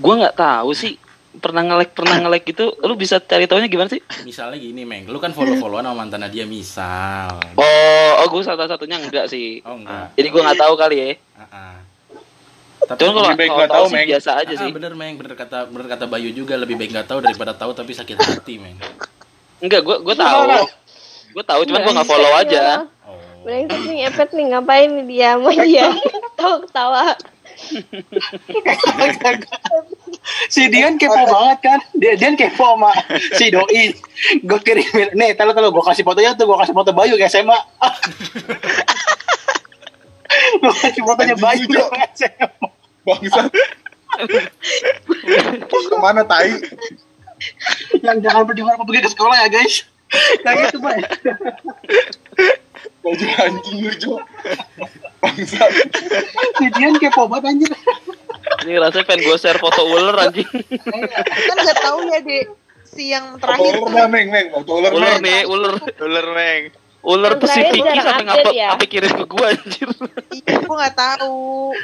[0.00, 1.00] gua nggak tahu sih
[1.38, 5.16] pernah nge-like pernah nge-like gitu lu bisa cari taunya gimana sih misalnya gini meng lu
[5.16, 9.74] kan follow followan sama mantannya dia misal oh oh gue salah satunya enggak sih oh
[9.74, 11.74] enggak jadi gua nggak tahu kali ya Ah, ah.
[12.84, 14.08] tapi cuman kalau lebih baik nggak tahu sih Meng.
[14.10, 17.06] biasa aja Ah, sih bener meng bener kata bener kata Bayu juga lebih baik nggak
[17.06, 18.76] tahu daripada tahu tapi sakit hati meng
[19.58, 20.40] enggak gua gua tahu
[21.32, 25.30] gua tahu cuman gua nggak follow aja oh Brengsek nih Epet nih ngapain nih dia
[25.38, 25.86] sama dia.
[26.34, 27.14] Tahu ketawa.
[30.48, 31.78] Si Dian kepo banget kan?
[31.96, 32.92] Dia Dian kepo sama
[33.36, 33.94] si doi.
[34.44, 37.58] Gue kirimin nih tahu tahu gue kasih fotonya tuh gue kasih foto Bayu ke SMA
[40.62, 41.80] gue kasih fotonya Bayu ke
[42.16, 42.68] SMA
[43.06, 43.46] Bangsat.
[45.68, 46.56] Ke mana tai?
[48.02, 49.86] yang jangan mana pergi ke sekolah ya guys.
[50.42, 50.96] Kayak gitu pak
[53.02, 54.14] Baju anjing lu, Jo.
[55.18, 55.70] Bangsat.
[56.58, 57.72] si Dian kepo banget anjir
[58.64, 62.44] ini rasanya pengen gue share foto ular anjing kan nggak tahu ya deh
[62.86, 64.46] si yang terakhir Foto ular, Meng, Meng.
[64.54, 66.62] Foto ular, ular nih ular Ular, Meng.
[67.02, 68.68] ular jarang sampai ngupload ya.
[68.74, 69.88] sampai kirim ke gua anjir
[70.34, 71.74] iya gue nggak tahu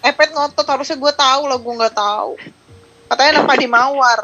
[0.00, 2.30] Epet ngotot harusnya gue tahu lah gue nggak tahu
[3.08, 4.20] katanya nama di mawar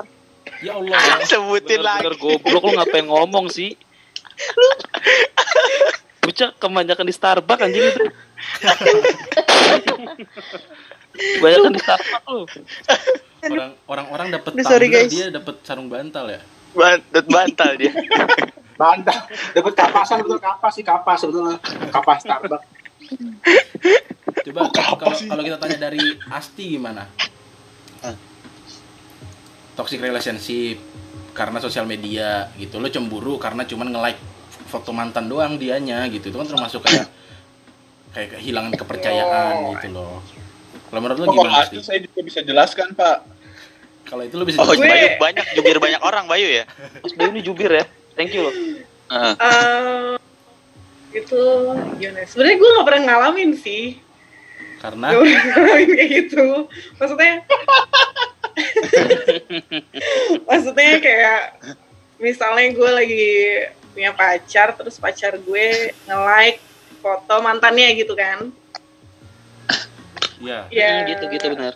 [0.65, 0.97] ya Allah
[1.29, 2.09] Sebutin lagi.
[2.09, 3.77] bener goblok lu ngapain ngomong sih
[6.27, 8.03] Bocah kebanyakan di Starbucks anjing itu
[11.39, 12.55] Kebanyakan di Starbucks
[13.47, 16.43] lu orang orang orang dapat tumbler dia dapat sarung bantal ya
[16.77, 17.93] Bantet bantal dia.
[18.81, 19.33] Mantap.
[19.57, 21.57] Dapat kapasan betul kapas sih kapas sebetulnya.
[21.89, 22.67] Kapas Starbucks.
[24.45, 25.29] Coba apa kalau sih?
[25.33, 27.09] kalau kita tanya dari Asti gimana?
[29.73, 30.77] Toxic relationship
[31.33, 32.77] karena sosial media gitu.
[32.77, 34.21] Lo cemburu karena cuman nge-like
[34.67, 36.29] foto mantan doang dianya gitu.
[36.29, 37.07] Itu kan termasuk kayak
[38.11, 40.21] kayak kehilangan kepercayaan gitu loh.
[40.87, 41.85] Kalau menurut lo Oh, kalau gimana asli Asti?
[41.85, 43.17] saya juga bisa jelaskan, Pak.
[44.05, 44.81] Kalau itu lo bisa Oh, jelasin.
[44.81, 46.65] Gue- Bayu banyak jubir banyak orang Bayu ya.
[47.01, 47.85] Mas Bayu ini jubir ya.
[48.15, 48.55] Thank you loh.
[49.07, 49.33] Heeh.
[49.37, 50.13] Eh,
[51.17, 51.41] itu
[51.97, 52.21] gimana?
[52.25, 53.85] Sebenarnya gue nggak pernah ngalamin sih.
[54.77, 56.45] karena Gak pernah ngalamin kayak gitu.
[56.95, 57.33] Maksudnya,
[60.47, 61.41] maksudnya kayak
[62.17, 63.27] misalnya gue lagi
[63.97, 65.67] punya pacar, terus pacar gue
[66.05, 66.61] nge-like
[67.01, 68.53] foto mantannya gitu kan.
[70.37, 71.73] ya Ya, Hmm, gitu gitu benar.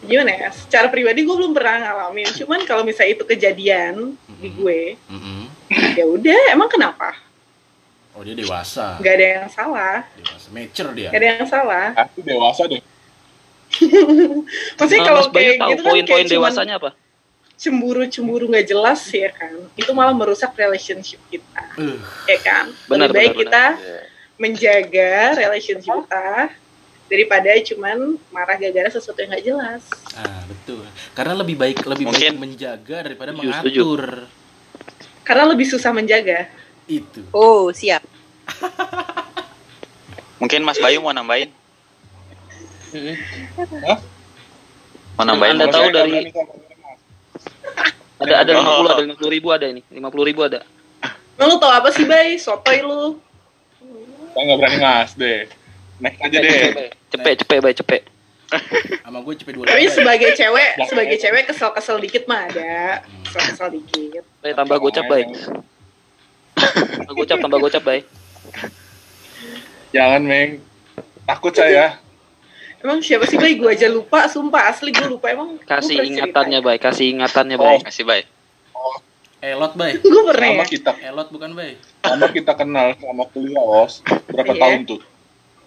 [0.00, 0.48] gimana ya?
[0.50, 2.30] Secara pribadi gue belum pernah ngalamin.
[2.32, 5.50] Cuman kalau misalnya itu kejadian di gue, mm-mm.
[5.92, 6.40] ya udah.
[6.50, 7.12] Emang kenapa?
[8.10, 10.02] oh dia dewasa Gak ada yang salah.
[10.14, 11.86] dewasa mature dia Gak ada yang salah.
[11.94, 12.82] Asli dewasa deh.
[14.78, 16.90] Maksudnya Nah, kalau kayak tahu gitu kan poin-poin dewasanya apa?
[17.60, 19.52] Cemburu-cemburu nggak jelas ya kan.
[19.76, 21.62] Itu malah merusak relationship kita.
[21.76, 22.72] Uh, Ya kan?
[22.88, 23.64] Benar, Lebih baik benar, kita
[24.34, 26.56] menjaga relationship kita
[27.06, 27.98] daripada cuman
[28.30, 29.82] marah gara-gara sesuatu yang nggak jelas.
[30.14, 34.02] ah betul karena lebih baik lebih baik Mungkin- menjaga daripada Setuju, mengatur
[35.20, 36.48] Karena lebih susah menjaga.
[36.86, 38.00] itu Oh, siap.
[40.40, 41.50] Mungkin Mas Bayu mau nambahin?
[42.90, 43.16] Mm-mm.
[45.14, 45.54] Mau nambahin?
[45.54, 46.32] Anda tahu dari-.
[48.20, 48.84] Ada ada Oh.
[48.84, 49.82] 50 ada 50 ribu ada ini.
[49.88, 50.60] 50 ribu ada.
[51.40, 52.36] Nah, lu tau apa sih, Bay?
[52.36, 53.16] Sotoy lu.
[54.36, 55.48] Saya nggak berani ngas deh.
[56.04, 56.92] Next aja deh.
[57.10, 58.02] Cepet cepet baik cepet.
[59.06, 63.06] sama gue cepet dua Tapi lima, sebagai cewek, sebagai cewek kesel-kesel dikit mah ada.
[63.22, 64.22] Kesel-kesel dikit.
[64.42, 65.28] Baik tambah gocap baik.
[66.58, 68.04] Tambah gocap tambah gocap baik.
[69.94, 70.62] Jangan, Meng.
[71.26, 71.98] Takut saya.
[72.80, 73.54] Emang siapa sih, Bay?
[73.54, 74.66] Gue aja lupa, sumpah.
[74.66, 75.28] Asli gue lupa.
[75.28, 77.62] Emang gua Kasih ingatannya baik, kasih ingatannya Oh.
[77.62, 77.80] baik.
[77.84, 78.22] Kasih Bay.
[79.40, 80.64] elot bay Gue pernah Sama ya?
[80.68, 81.70] kita, elot bukan bay
[82.02, 84.02] sama kita kenal sama kuliah, Os.
[84.26, 84.60] Berapa Iya.
[84.60, 85.00] tahun tuh?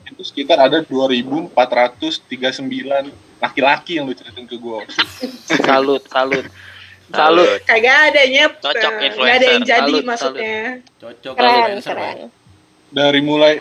[0.05, 4.77] Itu sekitar ada 2439 laki-laki yang lu ceritain ke gue.
[5.59, 6.45] Salut, salut.
[7.09, 7.47] Salut.
[7.63, 8.51] Kagak ada nyep.
[8.59, 9.67] Cocok, Eh, nggak ada yang influencer.
[9.67, 10.57] jadi Salut, maksudnya.
[10.95, 12.17] cocok Keren, influencer, keren.
[12.89, 13.53] Dari mulai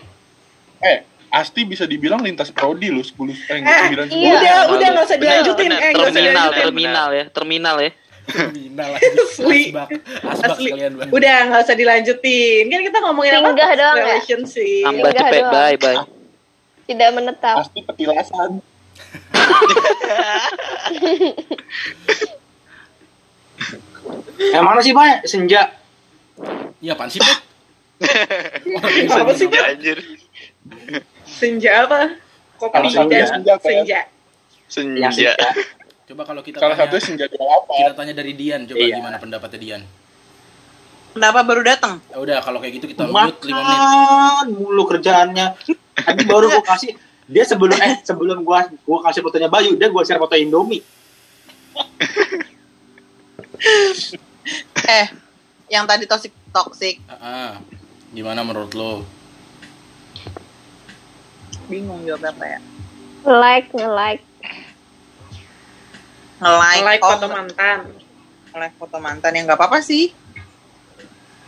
[0.79, 0.99] eh
[1.33, 3.17] Asti bisa dibilang lintas prodi lu 10
[3.49, 4.37] eh, Eh, 9 iya.
[4.37, 5.67] Udah, udah nggak usah dilanjutin.
[5.67, 5.81] benar.
[5.81, 6.63] Eh, nggak usah Terminal, dilanjutin.
[6.63, 7.91] terminal ya, terminal ya.
[8.23, 9.63] terminal lagi Asli.
[9.73, 9.89] asbak
[10.23, 10.71] asbak Asli.
[11.09, 12.63] Udah nggak usah dilanjutin.
[12.69, 13.49] Kan kita ngomongin apa?
[13.49, 14.05] Singgah doang ya?
[14.07, 14.85] Relationship.
[14.85, 15.53] Tambah Enggak cepet, doang.
[15.53, 15.97] bye bye.
[16.83, 17.57] Tidak menetap.
[17.59, 18.51] Asti petilasan.
[24.43, 25.25] Yang mana sih, Pak?
[25.25, 25.63] Senja.
[26.83, 27.39] iya apaan sih yang
[29.15, 29.63] Apa sih, senja.
[29.63, 29.79] Pet?
[29.79, 29.99] Anjir.
[31.43, 32.15] Senja apa?
[32.55, 33.83] Kopi senja, dan senja apa ya?
[33.83, 34.01] senja.
[34.71, 35.09] Senja.
[35.11, 35.33] senja.
[36.07, 37.83] coba kalau kita Salah satunya senja 28.
[37.83, 38.95] kita tanya dari Dian coba Iya.
[39.03, 39.83] gimana pendapatnya Dian
[41.13, 42.01] Kenapa baru datang?
[42.09, 45.47] Ya udah kalau kayak gitu kita mute 5 menit Makan mulu kerjaannya.
[45.93, 46.97] Tadi baru gua kasih
[47.29, 50.81] dia sebelum eh sebelum gua gua kasih fotonya Bayu, dia gua share foto Indomie.
[54.83, 55.07] Eh,
[55.71, 56.99] yang tadi toxic toxic.
[57.07, 57.51] Ah, ah.
[58.11, 59.07] gimana menurut lo
[61.73, 62.59] Bingung jawab apa ya?
[63.25, 64.23] Like, nge-like.
[66.37, 67.79] Nge-like, Like oh, foto mantan.
[68.53, 70.13] nge-like foto mantan yang nggak apa-apa sih.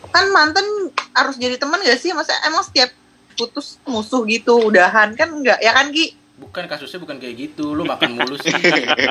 [0.08, 0.64] Kan mantan
[1.12, 2.16] harus jadi teman gak sih?
[2.16, 2.88] Masa emang setiap
[3.34, 6.14] putus musuh gitu udahan kan enggak ya kan Ki?
[6.34, 8.50] bukan kasusnya bukan kayak gitu lu makan mulu sih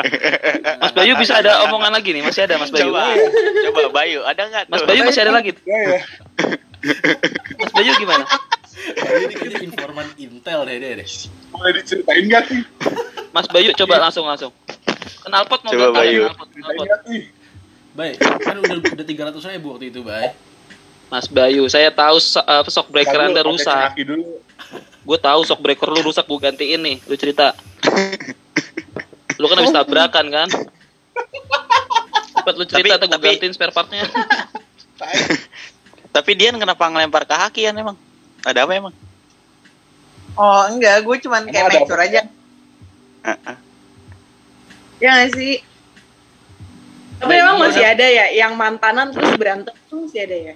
[0.84, 2.92] Mas Bayu bisa ada omongan lagi nih, masih ada Mas Bayu.
[2.92, 3.16] Coba.
[3.72, 4.84] Coba Bayu, ada nggak Mas?
[4.84, 5.52] Bayu masih ada lagi.
[5.64, 6.00] Ya, ya.
[7.64, 8.28] Mas Bayu gimana?
[8.84, 11.08] Ini kayaknya informan intel deh deh deh
[11.50, 12.62] Boleh diceritain gak sih?
[13.32, 14.52] Mas Bayu coba langsung langsung.
[15.24, 16.28] Kenal pot mau Coba, Bayu.
[16.28, 17.32] gak sih?
[17.94, 20.34] Baik, kan udah udah tiga ratus ribu waktu itu, Bay.
[21.08, 23.94] Mas Bayu, saya tahu so- apa, shock breaker Ntar Anda rusak.
[25.04, 26.98] Gue tahu shock breaker lu rusak, gue gantiin nih.
[27.06, 27.54] Lu cerita.
[29.38, 30.50] Lu kan habis tabrakan kan?
[32.34, 34.10] Cepat lu cerita Tapi- atau gue gantiin spare partnya.
[36.16, 37.98] Tapi dia ngelempar ngelempar ke Haki kan emang?
[38.44, 38.94] Ada apa emang?
[40.34, 42.04] Oh enggak, gue cuman Emang kayak apa?
[42.04, 42.22] aja.
[43.24, 43.56] Heeh.
[45.00, 45.56] Ya nggak sih?
[47.24, 50.56] Tapi emang masih ada ya yang mantanan terus berantem tuh masih ada ya.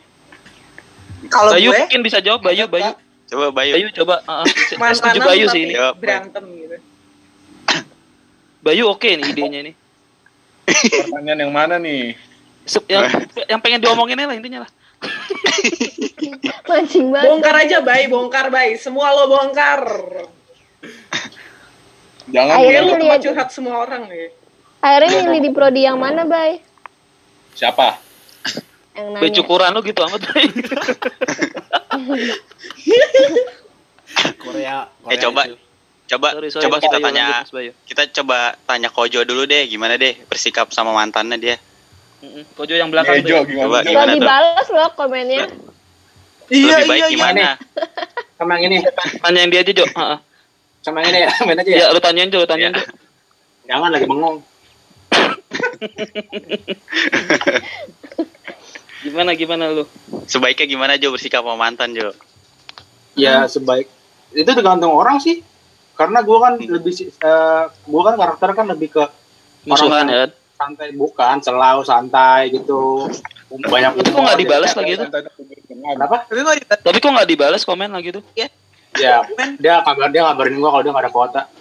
[1.32, 2.92] Kalau Bayu gue mungkin bisa jawab, Bayu, Bayu.
[3.28, 3.74] Coba Bayu.
[3.80, 4.16] Bayu coba.
[4.28, 5.74] Uh, setuju Mantanan Bayu sih ini.
[6.00, 6.78] Berantem gitu.
[8.66, 9.76] Bayu oke nih idenya nih.
[10.68, 12.20] Pertanyaan yang mana nih?
[12.92, 13.04] Yang,
[13.52, 14.70] yang pengen diomongin lah intinya lah.
[16.68, 17.28] Mancing banget.
[17.30, 18.08] Bongkar aja, Bay.
[18.12, 18.76] Bongkar, Bay.
[18.76, 19.82] Semua lo bongkar.
[22.28, 23.02] Jangan bilang lo lihat.
[23.02, 24.28] tempat curhat semua orang ya.
[24.84, 26.62] Akhirnya milih di prodi yang mana, Bay?
[27.58, 27.98] siapa?
[28.94, 29.34] Yang nanya.
[29.42, 30.22] cukuran lu gitu amat.
[30.30, 30.46] Bay.
[34.42, 35.58] Korea, Korea Eh coba itu.
[36.08, 40.00] coba Sorry, sorry, coba kita Bayu, tanya lanjut, kita coba tanya Kojo dulu deh gimana
[40.00, 41.58] deh bersikap sama mantannya dia.
[42.18, 42.44] Mm-mm.
[42.58, 43.46] Kojo yang belakang tuh.
[43.46, 43.70] gimana?
[43.70, 44.12] Coba, gimana?
[44.18, 45.46] Dibalas loh komennya.
[46.50, 47.08] Iya, iya, iya.
[47.12, 47.58] gimana?
[48.40, 48.78] Sama yang ini,
[49.22, 49.86] Tanyain dia aja, Jo.
[49.86, 50.18] Heeh.
[50.82, 51.78] sama yang ini ya, main aja ya.
[51.78, 52.80] Ya, lu tanyain Jo, lu tanyain Ya.
[52.80, 52.84] Jo.
[53.68, 54.38] Jangan lagi bengong.
[59.08, 59.86] Gimana gimana lu?
[60.26, 62.12] Sebaiknya gimana Jo bersikap sama mantan Jo?
[63.14, 63.88] Ya sebaik
[64.34, 65.44] itu tergantung orang sih.
[65.98, 69.04] Karena gue kan lebih eh gue kan karakter kan lebih ke
[69.68, 70.32] Musuhan ya.
[70.58, 73.06] Santai bukan, selau santai gitu.
[73.48, 75.08] Banyak Tapi kok nggak dibalas lagi tuh?
[75.70, 76.26] Kenapa?
[76.26, 78.24] Tapi kok Tapi nggak dibalas komen lagi tuh?
[78.98, 79.22] Ya,
[79.62, 81.42] dia kabar dia ngabarin gua kalau dia nggak ada kuota.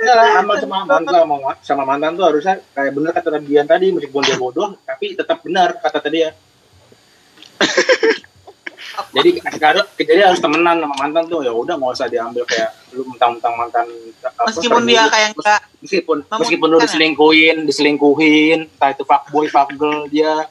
[0.00, 4.24] Ya, sama sama mantan sama, sama mantan tuh harusnya kayak bener kata Dian tadi meskipun
[4.24, 6.32] dia bodoh tapi tetap benar kata tadi ya.
[9.16, 13.02] jadi sekarang jadi harus temenan sama mantan tuh ya udah nggak usah diambil kayak lu
[13.06, 13.86] mentang-mentang mantan
[14.46, 16.82] meskipun dia kayak enggak meskipun meskipun lu ya?
[16.86, 20.48] diselingkuhin diselingkuhin entah itu fuckboy fuckgirl dia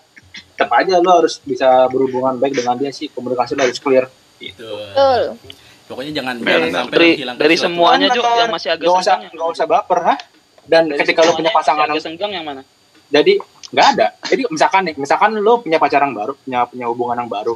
[0.56, 4.06] tetap aja lu harus bisa berhubungan baik dengan dia sih komunikasi lu harus clear
[4.40, 4.64] Itu.
[4.64, 5.36] Betul.
[5.90, 8.40] Pokoknya jangan sampai Dari menghilangkan dari semuanya Jo Bener.
[8.40, 9.30] yang masih agak nggak usah ya?
[9.36, 10.16] nggak usah baper ha
[10.70, 12.62] dan Dari ketika lu punya yang pasangan agak senggang yang mana?
[13.12, 13.34] jadi
[13.70, 17.56] nggak ada jadi misalkan nih misalkan lu punya pacaran baru punya punya hubungan yang baru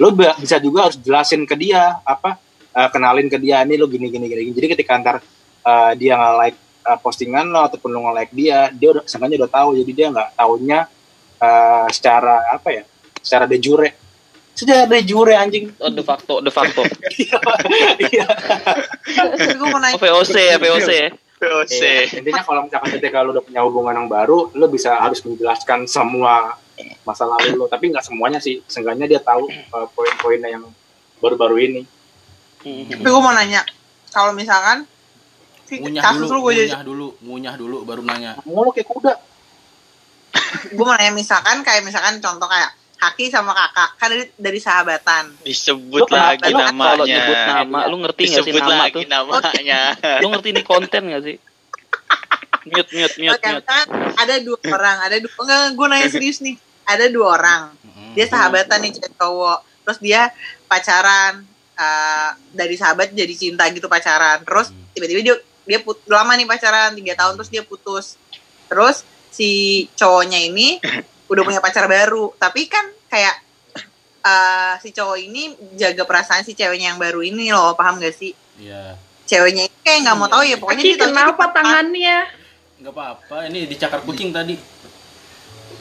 [0.00, 2.40] lu bisa juga harus jelasin ke dia apa
[2.72, 5.16] eh, kenalin ke dia ini lu gini gini gini jadi ketika antar
[5.64, 6.58] eh, dia nggak like
[6.88, 10.06] eh, postingan lo ataupun lu nggak like dia dia udah seenggaknya udah tahu jadi dia
[10.12, 10.78] nggak taunya
[11.40, 12.82] eh, secara apa ya
[13.22, 13.90] secara de jure
[14.52, 16.82] secara de jure anjing Oh, de facto, de facto.
[18.12, 18.26] iya
[19.58, 21.08] mau Oh, VOC ya, VOC ya.
[21.42, 21.72] VOC.
[21.74, 25.90] Iya, intinya kalau misalkan ketika lu udah punya hubungan yang baru, lu bisa harus menjelaskan
[25.90, 26.54] semua
[27.02, 27.66] masa lalu lu.
[27.66, 28.62] Tapi nggak semuanya sih.
[28.70, 30.64] Seenggaknya dia tahu uh, poin-poinnya yang
[31.18, 31.82] baru-baru ini.
[32.62, 33.60] Tapi gue mau nanya
[34.12, 34.86] kalau misalkan
[35.72, 38.36] ngunyah kasus dulu, lu gue jadi ngunyah dulu, ngunyah dulu baru nanya.
[38.44, 39.14] Ngomong kayak kuda.
[40.76, 42.70] gue mau nanya misalkan kayak misalkan contoh kayak
[43.02, 47.66] Haki sama kakak kan dari, dari sahabatan Disebut Lu lagi Lu Kalau nyebut namanya.
[47.66, 49.02] nama, lu ngerti nggak sih Disebut nama lagi tuh?
[49.10, 49.80] namanya.
[50.22, 51.36] Lu ngerti ini konten nggak sih?
[52.62, 53.42] Mute, mute, mute, mute.
[53.42, 56.54] misalkan ada dua orang ada dua enggak gue nanya serius nih
[56.86, 57.62] ada dua orang
[58.14, 60.30] dia sahabatan nih cewek cowok terus dia
[60.70, 64.42] pacaran eh, dari sahabat jadi cinta gitu pacaran.
[64.42, 68.18] Terus tiba-tiba dia dia put, lama nih pacaran tiga tahun terus dia putus.
[68.66, 69.50] Terus si
[69.94, 70.76] cowoknya ini
[71.32, 72.32] udah punya pacar baru.
[72.34, 73.36] Tapi kan kayak
[74.22, 75.42] eh, si cowok ini
[75.74, 78.32] jaga perasaan si ceweknya yang baru ini loh paham gak sih?
[78.54, 78.94] Iya.
[79.22, 82.18] ceweknya ini kayak nggak mau tahu ya pokoknya Aki, kenapa dia- tangannya?
[82.76, 84.58] Enggak apa-apa, ini dicakar kucing tadi.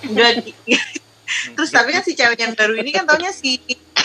[0.07, 0.55] Udah di-
[1.57, 3.59] terus tapi kan si cewek yang baru ini kan taunya si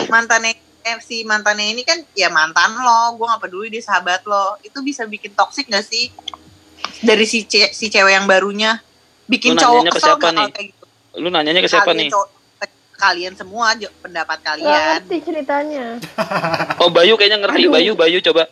[0.09, 4.55] mantannya eh, si mantannya ini kan ya mantan lo gue gak peduli dia sahabat lo
[4.63, 6.15] itu bisa bikin toksik gak sih
[7.03, 8.79] dari si ce- si cewek yang barunya
[9.27, 10.39] bikin Lu cowok ke kesel siapa gak nih?
[10.39, 10.85] kalau kayak gitu
[11.17, 12.11] Lu nanyanya ke siapa kalian nih?
[12.97, 13.67] kalian semua
[13.99, 14.73] pendapat Gak kalian
[15.03, 15.87] ngerti ceritanya.
[16.81, 17.69] Oh, Bayu kayaknya ngerti.
[17.69, 18.49] Bayu, Bayu coba.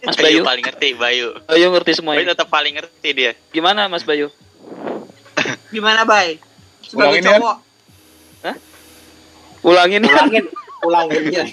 [0.00, 0.42] Mas Bayu Bayu.
[0.42, 1.26] paling ngerti, Bayu.
[1.44, 2.34] Bayu ngerti Bayu semuanya.
[2.34, 3.32] tetap paling ngerti dia.
[3.50, 4.30] Gimana Mas Bayu?
[5.68, 6.38] gimana bay
[6.80, 7.56] sebagai Ulangin, cowok
[9.62, 10.02] Ulangin kan?
[10.02, 10.44] Ulangin, ulangin
[11.30, 11.44] ya.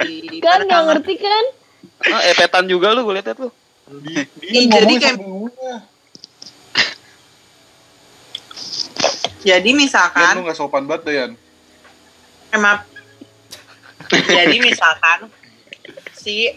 [0.00, 0.86] di- Kan pada gak kamar.
[0.96, 1.44] ngerti kan?
[2.02, 3.50] Ah, epetan juga lu, gue liat lu.
[4.00, 5.18] Dia Iya, jadi kayak-
[9.40, 11.32] jadi Yan, misalkan lu gak sopan banget deh, Yan.
[12.50, 12.82] emang
[14.10, 15.30] jadi misalkan
[16.12, 16.50] si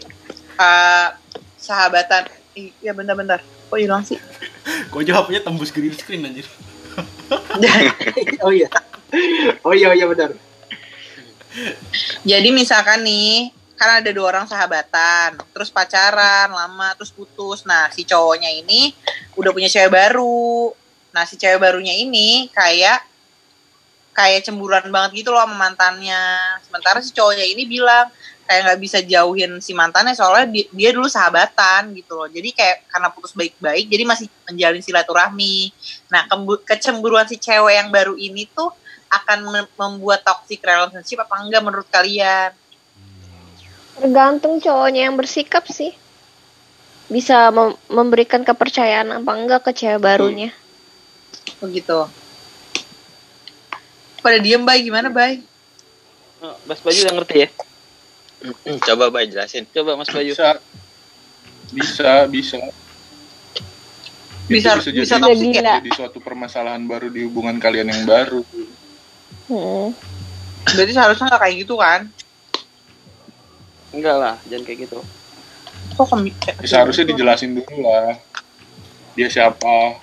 [0.54, 1.08] eh,
[1.56, 4.22] sahabatan Ih, ya bentar-bentar kok hilang sih
[4.90, 6.46] Kok jawabnya tembus green screen anjir.
[8.46, 8.70] oh iya.
[9.62, 10.38] Oh iya, iya benar.
[12.26, 17.66] Jadi misalkan nih kan ada dua orang sahabatan terus pacaran lama terus putus.
[17.66, 18.94] Nah si cowoknya ini
[19.38, 20.72] udah punya cewek baru.
[21.14, 23.02] Nah si cewek barunya ini kayak
[24.14, 26.22] kayak cemburuan banget gitu loh sama mantannya.
[26.66, 28.08] Sementara si cowoknya ini bilang
[28.44, 32.30] kayak nggak bisa jauhin si mantannya soalnya dia, dia dulu sahabatan gitu loh.
[32.30, 35.74] Jadi kayak karena putus baik-baik jadi masih menjalin silaturahmi.
[36.14, 36.30] Nah
[36.64, 38.70] kecemburuan si cewek yang baru ini tuh
[39.14, 42.52] akan mem- membuat toxic relationship apa enggak menurut kalian
[43.94, 45.94] Tergantung cowoknya yang bersikap sih.
[47.06, 50.50] bisa mem- memberikan kepercayaan apa enggak ke cewek barunya.
[51.60, 52.10] Begitu.
[54.18, 55.44] Pada diem bay gimana bay?
[56.40, 57.50] Oh, Mas Bayu udah ngerti ya?
[58.82, 59.64] Coba Bay jelasin.
[59.70, 60.34] Coba Mas Bayu.
[60.34, 60.58] Bisa.
[61.70, 62.58] Bisa, bisa.
[64.44, 65.80] Bisa- Itu bisa jadi- toksik ya?
[65.80, 68.44] jadi suatu permasalahan baru di hubungan kalian yang baru.
[69.52, 69.92] Hmm.
[70.64, 72.02] Berarti seharusnya nggak kayak gitu kan?
[73.94, 75.00] Enggak lah, jangan kayak gitu.
[75.94, 78.18] Kok kemi- Ya, seharusnya dijelasin dulu lah.
[79.14, 80.02] Dia siapa?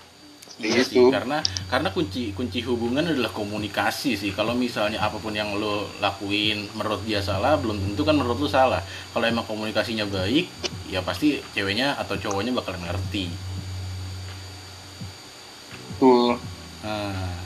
[0.60, 1.08] Iya sih, Gitu.
[1.08, 1.40] karena
[1.72, 4.30] karena kunci kunci hubungan adalah komunikasi sih.
[4.36, 8.44] Kalau misalnya apa pun yang lo lakuin menurut dia salah, belum tentu kan menurut lo
[8.44, 8.84] salah.
[9.16, 10.52] Kalau emang komunikasinya baik,
[10.92, 13.32] ya pasti ceweknya atau cowoknya bakalan ngerti.
[15.96, 16.36] Tuh.
[16.84, 17.39] Nah,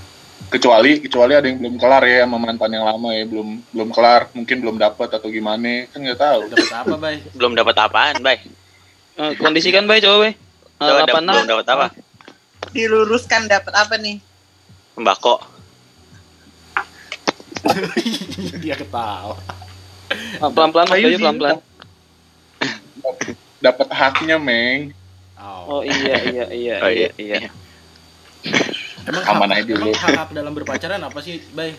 [0.55, 4.31] Kecuali kecuali ada yang belum kelar ya sama mantan yang lama ya, belum belum kelar,
[4.31, 6.41] mungkin belum dapat atau gimana, kan nggak tahu.
[6.47, 7.17] dapat apa, Bay?
[7.35, 8.39] Belum dapat apaan, Bay?
[9.17, 10.33] Eh, kondisikan Bay coba Bay.
[10.33, 10.39] Eh,
[10.79, 11.27] Coba dap- 86.
[11.27, 11.87] belum dapat apa?
[12.71, 14.23] diluruskan dapat apa nih?
[14.95, 15.43] Tembakau.
[18.63, 19.35] dia ketawa.
[20.39, 21.57] Ah, Pelan-pelan Mas Bayu Bayu di- pelan-pelan.
[23.59, 24.95] Dapat haknya, Meng.
[25.35, 25.67] Oh.
[25.67, 27.39] Oh iya iya iya Oh, iya iya.
[27.43, 27.51] iya.
[29.05, 29.85] Emang Aman hak, aja dulu.
[29.85, 31.77] emang hak, hak dalam berpacaran apa sih, Bay?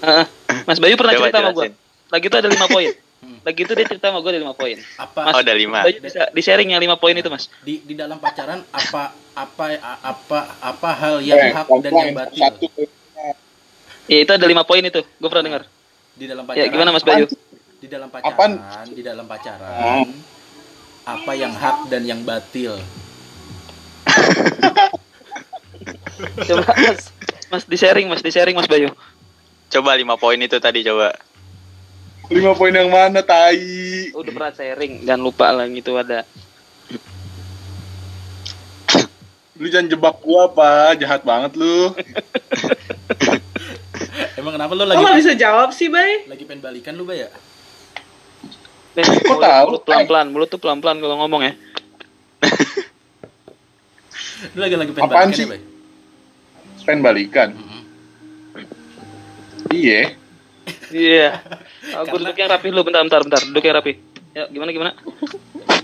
[0.00, 0.24] Heeh.
[0.62, 1.66] Mas Bayu pernah Coba cerita sama gue.
[1.68, 1.72] jelasin.
[2.08, 2.92] Lagi itu ada lima poin.
[3.22, 3.38] Hmm.
[3.40, 4.74] Lagi itu dia cerita sama gue ada lima poin.
[4.98, 5.78] Apa Mas, Oh, ada lima.
[5.80, 7.46] Bayu bisa di sharing yang lima poin itu Mas.
[7.62, 9.64] di di dalam pacaran apa apa
[10.02, 12.66] apa apa hal yang Eh, hak dan yang batil Satu.
[14.04, 15.06] Ya itu ada lima poin itu.
[15.06, 15.62] Gue pernah dengar.
[16.12, 16.74] di dalam Ya pacaran?
[16.74, 17.30] gimana Mas Bayu?
[17.78, 18.52] Di dalam Apaan?
[18.58, 20.06] pacaran, di dalam pacaran.
[21.04, 22.74] Apa yang hak dan yang batil?
[26.22, 27.02] Coba Mas.
[27.48, 28.90] Mas di sharing Mas di sharing Mas Bayu.
[29.68, 31.16] Coba lima poin itu tadi coba.
[32.28, 34.08] Lima poin yang mana, tai?
[34.10, 35.02] Udah pernah sharing.
[35.02, 36.24] Jangan lupa lah gitu ada.
[39.54, 40.96] Lu jangan jebak gua, apa?
[40.96, 41.92] Jahat banget lu.
[44.38, 46.24] Emang kenapa Lo lagi nggak bisa jawab sih, Bay?
[46.26, 47.30] lagi pengen balikan lu, Bay ya?
[48.92, 49.66] Nih, Kok mulut, tahu?
[49.68, 51.52] mulut pelan-pelan, mulut tuh pelan-pelan kalau ngomong ya.
[54.52, 55.44] Lu lagi lagi pengen Apaan balikan sih?
[55.46, 55.60] ya, Bay?
[56.82, 57.48] Pengen balikan.
[57.52, 57.80] Mm-mm.
[59.70, 60.14] Iya.
[60.90, 61.28] Iya.
[62.02, 63.40] Aku duduk yang rapi lu, bentar, bentar, bentar.
[63.42, 63.92] Duduk yang rapi.
[64.32, 64.92] Ya, gimana, gimana?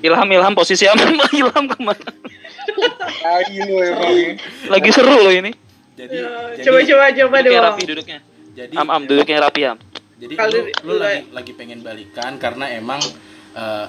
[0.01, 1.15] Ilham, ilham, posisi aman.
[1.41, 2.09] ilham ke mana?
[3.19, 4.37] Tai lu emang.
[4.69, 5.53] Lagi seru loh ini.
[5.95, 7.69] Jadi, Ya, jadi, Coba, coba, coba Duduk yang dong.
[7.75, 8.19] rapi duduknya.
[8.55, 9.79] jadi, Am, am, duduk yang rapi, am.
[10.15, 13.03] jadi lu, lu dulu, lagi lagi pengen balikan karena emang
[13.53, 13.87] eh,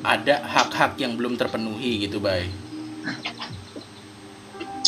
[0.00, 2.48] ada hak-hak yang belum terpenuhi gitu, Bay.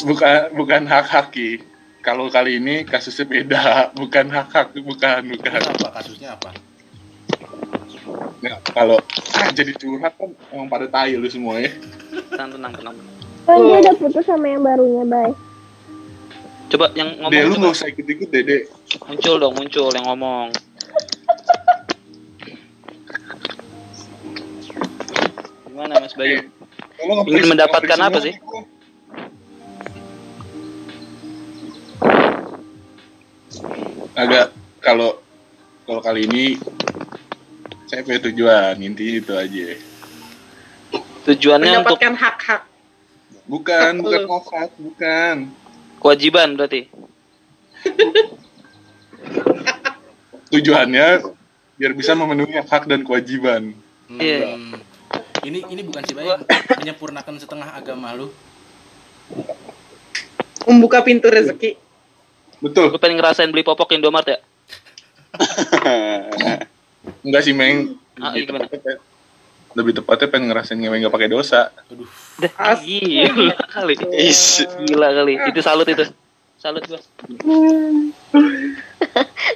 [0.05, 1.61] Bukan bukan hak-hak, Ki.
[2.01, 3.65] Kalau kali ini kasusnya beda,
[4.01, 5.61] bukan hak-hak, bukan, bukan.
[5.61, 6.51] Terus apa kasusnya apa?
[8.41, 8.97] Nggak, kalau
[9.37, 11.69] ah, jadi curhat kan emang pada tai lu semua ya.
[12.33, 12.97] Tenang, tenang, tenang.
[13.45, 15.37] Kan dia udah putus sama yang barunya, Bay.
[16.71, 18.71] Coba yang ngomong Deh, lu nggak usah ikut-ikut, Dede.
[19.05, 20.55] muncul dong, muncul yang ngomong.
[25.67, 26.47] Gimana Mas Bayu?
[27.27, 28.39] Ingin mendapatkan apa sih?
[28.39, 28.70] gua.
[34.21, 34.53] Agak
[34.85, 35.17] kalau
[35.89, 36.61] kalau kali ini
[37.89, 39.69] saya punya tujuan intinya itu aja.
[41.25, 42.63] Tujuannya untuk Mendapatkan hak-hak.
[43.51, 45.37] Bukan, Hak bukan hak, bukan.
[45.99, 46.87] kewajiban berarti.
[50.51, 51.07] Tujuannya
[51.81, 53.73] biar bisa memenuhi hak dan kewajiban.
[54.07, 54.55] Hmm, Iya.
[55.41, 56.29] Ini ini bukan sih, Bay,
[56.77, 58.29] menyempurnakan setengah agama lu.
[60.69, 61.75] Membuka pintu rezeki.
[62.61, 62.93] Betul.
[62.93, 64.39] Lu pengen ngerasain beli popok Indomaret ya?
[67.25, 67.97] Enggak sih, Meng.
[68.21, 68.65] Ah, Lebih gimana?
[68.69, 68.95] tepatnya,
[69.73, 71.73] lebih tepatnya pengen ngerasain ngewe nggak pakai dosa.
[71.89, 72.09] Aduh.
[72.37, 73.95] Dah, gila kali.
[74.13, 74.61] Is.
[74.85, 75.41] Gila kali.
[75.49, 76.05] Itu salut itu.
[76.61, 77.01] Salut gua.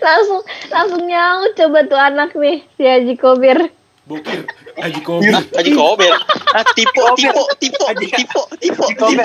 [0.04, 0.40] langsung
[0.72, 3.68] langsung nyaut coba tuh anak nih si Haji Kobir.
[4.04, 4.44] Bokir,
[4.76, 5.32] Haji Kobi.
[5.32, 6.12] Haji Kober.
[6.52, 9.24] Ah, tipe, tipe, tipe, tipe, tipe, tipe.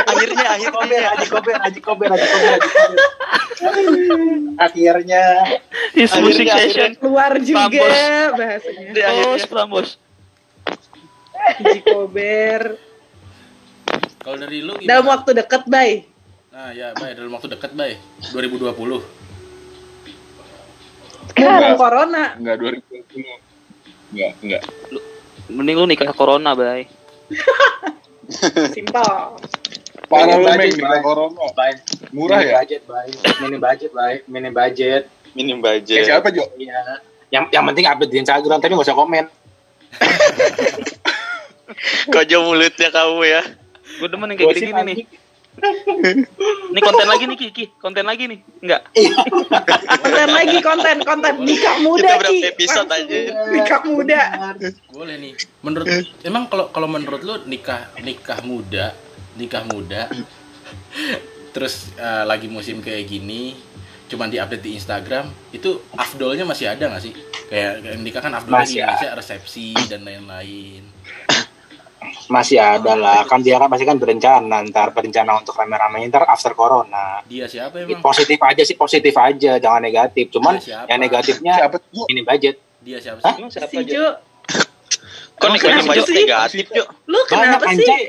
[0.00, 1.12] Akhirnya, Haji Kober, akhirnya.
[1.12, 2.98] Haji Kober, Haji Kober, Haji Kober, Haji Kober.
[4.56, 5.22] Akhirnya
[5.92, 6.56] akhirnya.
[6.56, 6.90] session.
[6.96, 8.32] Keluar juga Prambos.
[8.32, 8.88] bahasanya.
[8.96, 9.44] Akhirnya.
[9.44, 9.88] Prambos.
[11.36, 12.60] Haji Kober.
[14.24, 14.88] Kalau dari lu gimana?
[14.88, 16.08] Dalam waktu dekat, Bay.
[16.48, 18.00] Nah, ya, Bay, dalam waktu dekat, Bay.
[18.32, 19.04] 2020.
[21.28, 22.40] Sekarang corona.
[22.40, 23.43] Enggak 2020.
[24.14, 24.62] Enggak, enggak.
[25.50, 26.86] Mending lu nikah corona, Bay.
[28.74, 29.36] Simpel.
[30.06, 30.70] Parah lu, Meng, Bay.
[30.70, 31.50] di corona.
[31.52, 31.76] baik.
[32.14, 32.54] Murah Mini ya?
[32.62, 33.14] budget, baik.
[33.42, 34.20] Mini budget, baik.
[34.30, 35.02] Mini budget.
[35.34, 36.06] Minim Eh, budget.
[36.06, 36.46] siapa, Jo?
[36.54, 37.02] Iya.
[37.34, 39.26] Yang yang penting update di Instagram tapi nggak usah komen.
[42.06, 43.42] Kojo mulutnya kamu ya.
[43.98, 44.96] Gue demen yang kayak gini-gini nih.
[46.74, 48.38] Ini konten lagi nih Kiki, konten lagi nih.
[48.60, 48.82] Enggak.
[50.02, 53.18] konten lagi konten konten nikah muda Kita berapa episode Langsung aja?
[53.54, 54.20] nikah muda
[54.90, 55.32] Boleh nih.
[55.62, 55.86] Menurut
[56.26, 58.92] emang kalau kalau menurut lu nikah nikah muda,
[59.38, 60.10] nikah muda
[61.54, 63.54] terus eh, lagi musim kayak gini
[64.10, 67.14] cuman diupdate di Instagram itu afdolnya masih ada nggak sih?
[67.48, 70.82] Kayak kayak nikah kan afdolnya di Masih Indonesia resepsi dan lain-lain.
[72.26, 76.52] Masih ada lah, kan dia kan pasti kan berencana ntar berencana untuk rame-rame ntar after
[76.52, 77.20] corona.
[77.28, 78.00] Dia siapa emang?
[78.00, 80.32] Positif aja sih, positif aja, jangan negatif.
[80.32, 81.76] Cuman yang negatifnya Siapa
[82.08, 82.56] ini budget.
[82.84, 83.32] Dia siapa Hah?
[83.32, 83.40] sih?
[83.40, 83.90] Emang siapa si aja?
[83.90, 84.06] Jo
[85.34, 86.14] Kok banyak sih?
[86.14, 86.86] negatif yuk?
[87.10, 88.02] lu kenapa Banyak sih anjay.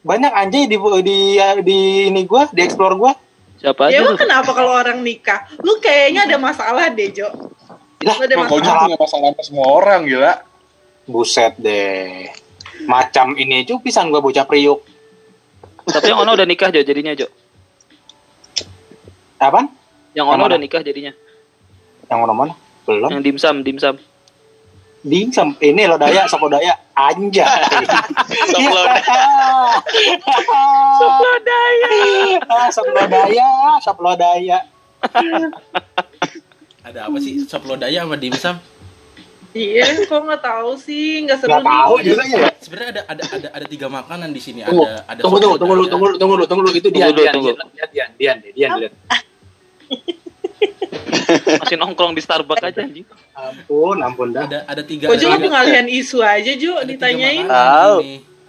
[0.00, 1.18] Banyak anjay di di
[1.64, 1.78] di
[2.08, 3.12] ini gua, di explore gua.
[3.60, 4.18] Siapa ya aja tuh?
[4.24, 7.28] kenapa kalau orang nikah lu kayaknya ada masalah deh Jo
[8.00, 10.40] Lah, lu ada punya masalah sama semua orang gila.
[11.04, 12.32] buset deh.
[12.88, 14.80] Macam ini aja pisan gua bocah priuk.
[15.90, 17.26] Tapi yang Ono udah nikah Jo jadinya Jo.
[19.40, 19.72] Apaan?
[20.12, 20.48] Yang Yang Ono mana?
[20.52, 21.12] udah nikah jadinya.
[22.10, 22.54] Yang mana mana?
[22.86, 23.08] Belum.
[23.10, 23.96] Yang dimsum, dimsum.
[25.00, 25.48] Dimsum.
[25.58, 26.74] Ini lo daya, lo daya.
[26.92, 27.48] Anjay.
[28.52, 28.82] Sop lo
[31.00, 31.88] Sop lo daya.
[32.76, 33.48] Sop lo daya,
[33.80, 34.58] lo daya.
[36.84, 37.44] Ada apa sih?
[37.46, 38.56] Sop lodaya sama dimsum?
[39.52, 42.48] Iya kok nggak tahu sih nggak seru Gak tahu juga ya.
[42.60, 44.62] Sebenarnya ada ada ada ada tiga makanan di sini.
[44.62, 45.90] Tunggu, Ada ada tunggu, tunggu, tunggu, lodaya.
[45.90, 47.50] tunggu, tunggu, tunggu, tunggu, itu Dian, Tunggu dulu, Dian, tunggu.
[47.50, 48.92] Dian, Dian, Dian, Dian, Dian, Dian.
[51.60, 53.06] Masih nongkrong di Starbucks aja anjing.
[53.34, 54.46] Ampun, ampun dah.
[54.46, 55.06] Ada ada tiga.
[55.08, 57.96] Kok tiga- pengalihan isu aja tiga ditanyain Tahu.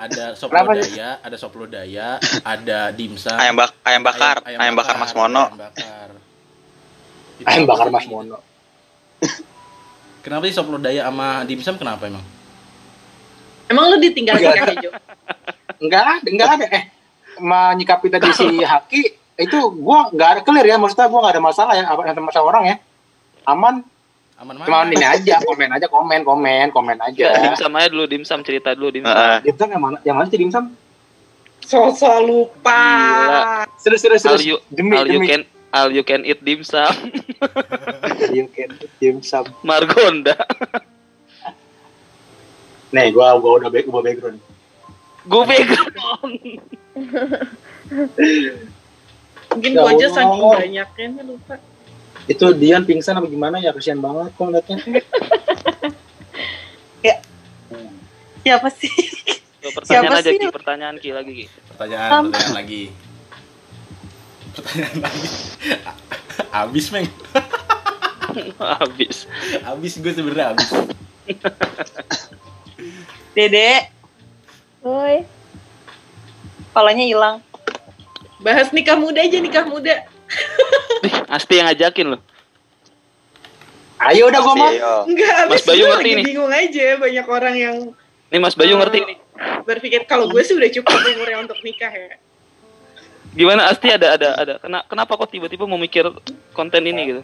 [0.02, 2.08] Ada sop Kenapa, lodaya, ada sop lodaya,
[2.42, 3.38] ada dimsum.
[3.38, 5.46] Ayam bak ayam bakar, ayam, bakar Mas Mono.
[5.46, 6.10] Ayam bakar.
[7.38, 8.06] Itu Ayam bakar Mas?
[8.10, 8.38] Mono.
[10.22, 12.22] Kenapa sih sop lodaya sama dimsum kenapa emang?
[13.72, 14.56] emang lu ditinggal Enggak.
[14.58, 14.92] ya Jo
[15.82, 16.66] Enggak ada, enggak ada.
[16.70, 16.84] Eh,
[17.42, 19.02] menyikapi tadi si Haki,
[19.40, 20.78] itu gua enggak ada clear ya.
[20.78, 21.86] Maksudnya gua enggak ada masalah ya.
[21.90, 22.76] Apa masalah orang ya.
[23.50, 23.82] Aman,
[24.38, 24.66] Aman mana?
[24.70, 27.50] cuma ini aja, komen aja, komen, komen, komen Ya, aja.
[27.50, 29.10] dimsum aja dulu, dimsum cerita dulu dimsum.
[29.10, 29.38] Heeh.
[29.50, 29.98] Dimsum yang mana?
[30.06, 30.66] Yang mana sih dimsum?
[31.62, 32.84] sosok lupa.
[33.80, 34.46] Serius, serius, All serius.
[34.46, 35.28] you, Demi, all you demi.
[35.30, 35.42] can
[35.74, 36.92] all you can eat dimsum.
[38.32, 39.48] You can eat dimsum.
[39.64, 40.36] Margonda.
[42.92, 44.40] Nih, gua gua udah back, gua background.
[45.22, 46.34] Gue background.
[49.52, 51.60] mungkin Ya gua aja saking banyaknya nih lupa
[52.24, 53.76] Itu Dian pingsan apa gimana ya?
[53.76, 54.78] Kasihan banget kok ngeliatnya.
[58.42, 58.90] Siapa sih?
[59.62, 60.38] Tuh, Pertanyaan Siapa aja sih?
[60.42, 61.46] Ki, pertanyaan Ki lagi Ki.
[61.70, 62.84] Pertanyaan, pertanyaan lagi.
[64.56, 65.28] Pertanyaan lagi.
[66.52, 67.08] Abis, Meng.
[68.60, 69.28] Habis.
[69.62, 70.70] Abis gue sebenarnya abis.
[73.32, 73.88] Dede,
[74.82, 75.24] Woi,
[76.66, 77.38] kepalanya hilang.
[78.40, 80.02] bahas nikah muda aja nikah muda
[81.02, 82.22] Ih, Asti yang ngajakin loh.
[84.02, 84.72] Ayo udah gua mau.
[85.06, 86.26] Enggak, Mas abis Bayu gue ngerti lagi nih.
[86.26, 87.76] bingung aja banyak orang yang
[88.28, 89.18] Nih Mas Bayu Eh, ngerti nih.
[89.62, 92.18] berpikir kalau gue sih udah cukup umurnya untuk nikah ya.
[93.32, 94.54] Gimana Asti ada ada ada.
[94.58, 96.04] Kena- Kenapa kok tiba-tiba mau mikir
[96.52, 97.22] konten ini gitu?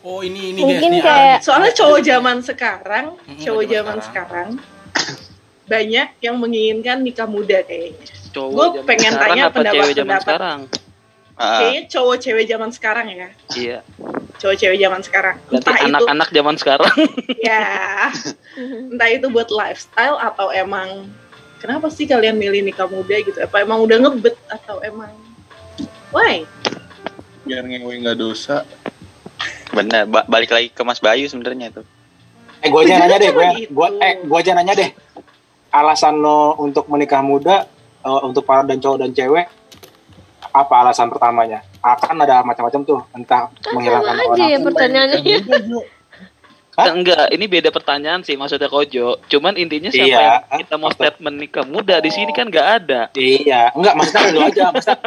[0.00, 3.74] Oh, ini ini Mungkin guys, nih, kayak- ah, Soalnya cowok zaman sekarang, Mm-mm, cowok zaman
[3.74, 4.48] zaman sekarang
[5.66, 8.10] banyak yang menginginkan nikah muda kayaknya.
[8.30, 10.22] Cowok Gua zaman pengen sekarang tanya zaman pendapat-pendapat.
[10.22, 10.58] sekarang?
[11.36, 11.56] Heeh.
[11.56, 13.28] Kayaknya cowok cewek zaman sekarang ya.
[13.54, 13.78] Iya.
[14.36, 15.36] Cowok cewek zaman sekarang.
[15.42, 16.94] Berarti Entah itu anak-anak zaman sekarang.
[17.48, 17.64] ya
[18.92, 21.08] entah itu buat lifestyle atau emang
[21.58, 23.36] kenapa sih kalian milih nikah muda gitu?
[23.36, 25.12] Apa emang udah ngebet atau emang
[26.14, 26.46] why?
[27.46, 28.62] Biar ngewe nggak dosa.
[29.70, 31.86] Bener, ba- balik lagi ke Mas Bayu sebenarnya tuh.
[32.60, 33.70] Eh, gua aja nanya deh, cuma gua, gitu.
[33.72, 34.90] gua eh gua aja nanya deh.
[35.70, 37.64] Alasan lo untuk menikah muda
[38.04, 39.46] eh, untuk para dan cowok dan cewek
[40.50, 41.62] apa alasan pertamanya?
[41.80, 45.20] Akan ada macam-macam tuh, entah kan menghilangkan sama aja orang ya pertanyaannya.
[46.70, 46.86] Hah?
[46.88, 49.18] Enggak, ini beda pertanyaan sih maksudnya Kojo.
[49.26, 50.22] Cuman intinya siapa Iya.
[50.46, 53.00] yang kita mau statement nikah muda di sini kan nggak ada.
[53.12, 55.02] Iya, enggak maksudnya lu aja, maksudnya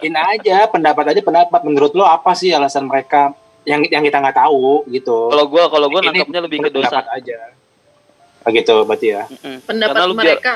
[0.00, 4.34] in- aja pendapat aja pendapat menurut lo apa sih alasan mereka yang yang kita nggak
[4.34, 5.28] tahu gitu.
[5.28, 7.12] Kalau gua kalau gua Ini nangkapnya lebih ke pendapat dosa.
[7.12, 7.38] aja.
[8.40, 9.22] Begitu berarti ya.
[9.28, 9.56] Mm-mm.
[9.62, 10.54] Pendapat Karena lu biar- mereka.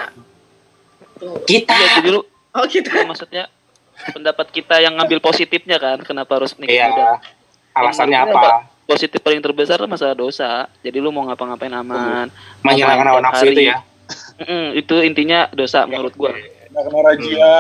[1.15, 1.37] Tuh.
[1.45, 2.21] Kita Iya, jadi lu
[2.51, 2.91] Oh kita.
[2.91, 3.45] ya, maksudnya
[4.11, 6.89] pendapat kita yang ngambil positifnya kan kenapa harus nikah iya.
[6.89, 7.09] muda.
[7.71, 8.73] Alasannya apa?
[8.85, 10.69] Positif paling terbesar masalah dosa.
[10.85, 12.29] Jadi lu mau ngapa-ngapain aman.
[12.61, 13.55] Menghilangkan hawa tiap nafsu hari.
[13.57, 13.77] itu ya.
[14.35, 16.37] Mm-mm, itu intinya dosa menurut gua.
[16.37, 17.53] Nggak kena razia.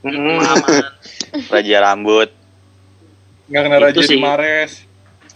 [0.00, 0.36] Mm-mm.
[0.40, 0.82] aman.
[1.52, 2.28] Raja rambut.
[3.52, 4.16] Nggak kena Itu sih.
[4.16, 4.72] di Mares.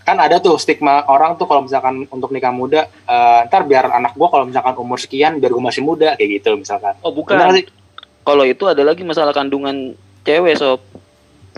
[0.07, 4.15] kan ada tuh stigma orang tuh kalau misalkan untuk nikah muda eh, ntar biar anak
[4.15, 7.35] gua kalau misalkan umur sekian biar gua masih muda kayak gitu misalkan Oh bukan.
[8.23, 10.79] Kalau itu ada lagi masalah kandungan cewek sob.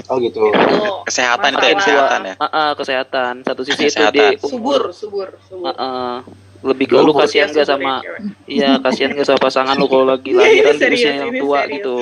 [0.05, 2.34] Oh gitu Itu Kesehatan itu ya, kesehatan ya.
[2.36, 3.32] Ah, ah, kesehatan.
[3.42, 4.30] Satu sisi itu Kesehatan.
[4.30, 6.14] di subur subur subur Ah, ah.
[6.61, 8.20] lebih ke lu kasihan gak sama ya, cewek.
[8.46, 11.74] iya kasihan gak sama pasangan lu kalau lagi Iya, lahiran di usia yang tua serius.
[11.74, 11.99] gitu.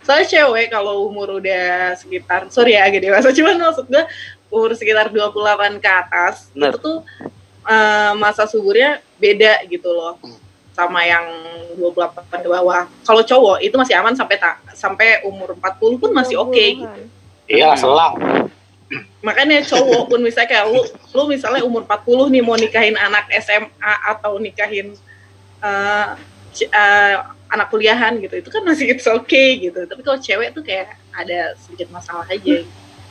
[0.00, 4.04] soalnya cewek kalau umur udah sekitar sorry ya agak dewasa cuman maksud gue
[4.48, 5.30] umur sekitar 28
[5.76, 6.72] ke atas Bener.
[6.72, 6.98] itu tuh
[7.62, 10.18] eh, masa suburnya beda gitu loh
[10.80, 11.24] sama yang
[11.76, 12.88] 28 ke bawah.
[13.04, 17.02] Kalau cowok itu masih aman sampai tak sampai umur 40 pun masih oke gitu.
[17.46, 18.16] iya selang.
[19.20, 20.80] Makanya cowok pun misalnya kayak lu
[21.12, 23.70] lu misalnya umur 40 nih mau nikahin anak SMA
[24.08, 24.96] atau nikahin
[25.60, 26.06] eh,
[26.50, 27.16] c- eh,
[27.46, 29.84] anak kuliahan gitu itu kan masih it's okay gitu.
[29.84, 32.64] Tapi kalau cewek tuh kayak ada sedikit masalah aja.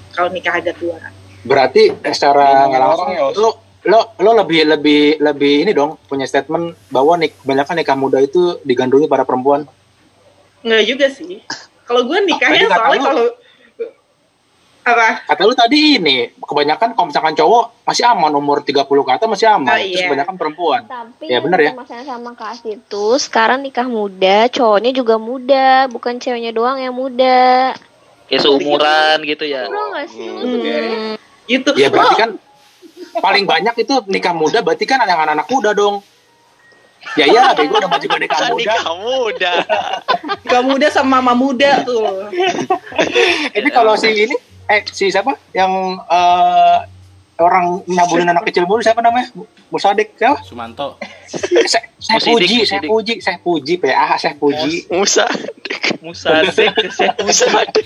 [0.10, 0.98] Kalau nikah agak tua.
[1.46, 3.36] Berarti secara nggak langsung orang ya, Os.
[3.82, 8.60] Lo lo lebih lebih lebih ini dong punya statement bahwa nik kebanyakan nikah muda itu
[8.62, 9.64] digandrungi para perempuan
[10.60, 11.40] nggak juga sih
[11.84, 13.26] kalau gue nikahnya kata soalnya kalau
[14.80, 19.28] apa kata lu tadi ini kebanyakan kalau misalkan cowok masih aman umur 30 ke atas
[19.30, 20.08] masih aman Oh, terus iya.
[20.08, 21.72] kebanyakan perempuan Tapi Ya, bener ya.
[21.72, 27.78] masalah sama Kak itu sekarang nikah muda, cowoknya juga muda, bukan ceweknya doang yang muda.
[28.26, 29.70] Kayak seumuran gitu ya.
[29.70, 30.26] Bro nggak sih?
[30.28, 31.14] Hmm.
[31.46, 32.32] gitu ya berarti kan
[33.18, 36.06] paling banyak itu nikah muda berarti kan anak-anak muda dong.
[37.16, 38.60] Ya iya bego udah maju nikah muda.
[38.60, 39.54] nikah muda.
[40.46, 42.30] nikah muda sama mama muda tuh.
[43.56, 44.36] Ini kalau si ini
[44.70, 45.34] eh si siapa?
[45.56, 45.72] Yang
[46.06, 46.78] eh,
[47.40, 49.32] orang nyaburin anak kecil mulu siapa namanya?
[49.72, 50.44] Musadik siapa?
[50.44, 51.00] Sumanto.
[51.30, 54.92] Saya puji saya puji saya puji PA saya puji.
[54.92, 55.26] Musa.
[56.00, 57.12] Musadek, Musa.
[57.20, 57.86] Musadek.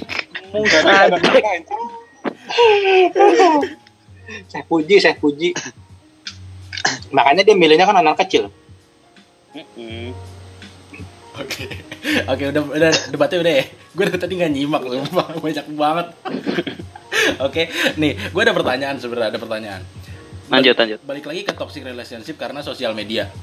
[4.48, 5.52] Saya puji saya puji
[7.14, 8.50] makanya dia milihnya kan anak kecil.
[11.34, 11.66] Oke,
[12.30, 13.66] oke udah udah debatnya udah ya.
[13.94, 16.08] Gue dari tadi nggak nyimak sumpah banyak banget.
[17.46, 17.64] oke,
[17.98, 19.82] nih gue ada pertanyaan sebenarnya ada pertanyaan.
[20.54, 21.00] Lanjut, lanjut.
[21.02, 23.34] Balik lagi ke toxic relationship karena sosial media.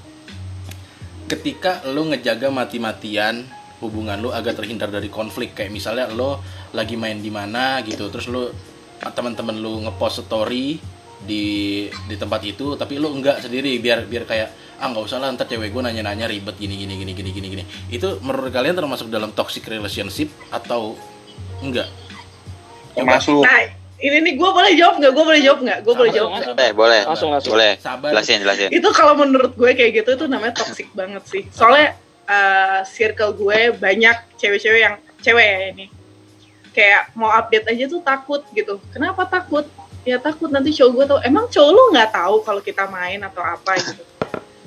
[1.27, 3.47] Ketika lo ngejaga mati-matian
[3.81, 6.39] hubungan lo agar terhindar dari konflik kayak misalnya lo
[6.77, 8.53] lagi main di mana gitu terus lo
[9.03, 10.77] teman-teman lo ngepost story
[11.21, 11.45] di
[12.05, 15.45] di tempat itu tapi lo enggak sendiri biar biar kayak ah nggak usah lah ntar
[15.45, 19.29] cewek gue nanya-nanya ribet gini gini gini gini gini gini itu menurut kalian termasuk dalam
[19.31, 20.97] toxic relationship atau
[21.61, 21.89] enggak
[22.91, 23.45] Termasuk.
[23.45, 23.61] nah
[24.01, 26.73] ini nih gue boleh jawab nggak gue boleh jawab nggak gue boleh jawab nggak Eh,
[26.73, 27.01] boleh.
[27.05, 27.53] Langsung, langsung.
[27.53, 27.77] Boleh.
[27.77, 28.09] Sabar.
[28.11, 28.69] Jelasin, jelasin.
[28.73, 31.93] itu kalau menurut gue kayak gitu itu namanya toxic banget sih soalnya
[32.25, 35.85] eh, circle gue banyak cewek-cewek yang cewek ya ini
[36.71, 38.79] kayak mau update aja tuh takut gitu.
[38.95, 39.67] Kenapa takut?
[40.07, 43.43] Ya takut nanti cowok gue tau emang cowok lu nggak tahu kalau kita main atau
[43.45, 43.77] apa?
[43.77, 44.03] Gitu.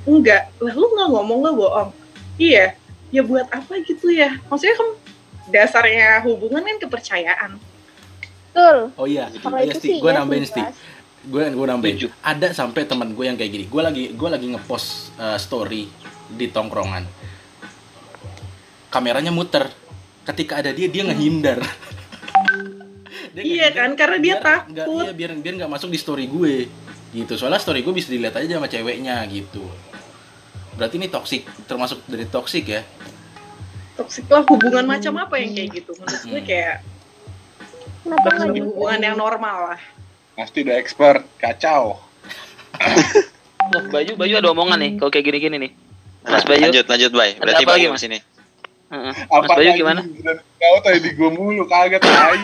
[0.06, 0.51] Enggak.
[0.60, 1.89] Lah lu nggak ngomong lu bohong.
[2.38, 2.76] Iya.
[3.14, 4.38] Ya buat apa gitu ya?
[4.49, 4.89] Maksudnya kan
[5.49, 7.51] dasarnya hubungan kan kepercayaan.
[8.54, 8.78] Betul.
[9.01, 10.62] oh iya Kalau iya itu sih gue ya, nambahin sih,
[11.26, 11.95] gue gue nambahin.
[12.22, 13.66] Ada sampai teman gue yang kayak gini.
[13.66, 15.89] Gue lagi gue lagi ngepost uh, story
[16.30, 17.10] di tongkrongan.
[18.93, 19.74] Kameranya muter
[20.26, 21.59] ketika ada dia dia ngehindar
[23.32, 24.63] Dia Iya ngehindar kan, karena dia biar takut.
[24.69, 26.55] nggak- iya biar biar nggak masuk di story gue
[27.11, 29.61] gitu soalnya story gue bisa dilihat aja sama ceweknya gitu
[30.74, 32.82] berarti ini toxic termasuk dari toxic ya
[33.93, 36.47] toxic lah hubungan macam apa yang kayak gitu menurut gue Hmm.
[36.47, 36.76] kayak
[38.03, 39.80] Kenapa hubungan yang normal lah
[40.34, 41.21] Pasti udah expert.
[41.38, 42.01] Kacau.
[43.63, 45.71] Wah, Bayu, Bayu ada omongan nih kalau kayak gini-gini nih.
[46.26, 46.67] Mas Bayu.
[46.67, 47.38] lanjut, lanjut, Bay.
[47.38, 48.01] Berarti apa lagi, Bayu Mas?
[48.01, 48.19] di
[48.94, 49.14] Heeh.
[49.26, 49.80] Mas Apa Bayu lagi?
[49.80, 50.02] gimana?
[50.54, 52.39] Kau tadi di gue mulu kaget tai.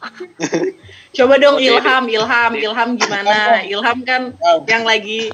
[1.16, 4.32] coba dong Oke, ilham ilham ilham gimana ilham kan
[4.64, 5.28] yang lagi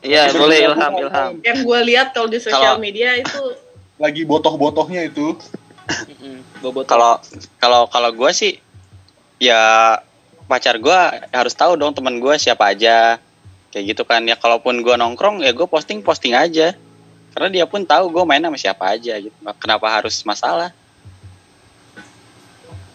[0.00, 1.32] Iya, boleh Ilham, Ilham.
[1.40, 3.40] yang gue lihat kalau di sosial Kalau- media itu
[3.96, 5.36] Lagi botoh-botohnya itu.
[6.86, 7.20] Kalau
[7.56, 8.56] kalau kalau gue sih
[9.36, 9.96] ya
[10.46, 10.98] pacar gue
[11.30, 13.20] harus tahu dong teman gue siapa aja
[13.68, 16.72] kayak gitu kan ya kalaupun gue nongkrong ya gue posting posting aja
[17.30, 19.34] karena dia pun tahu gue main sama siapa aja gitu.
[19.62, 20.70] Kenapa harus masalah?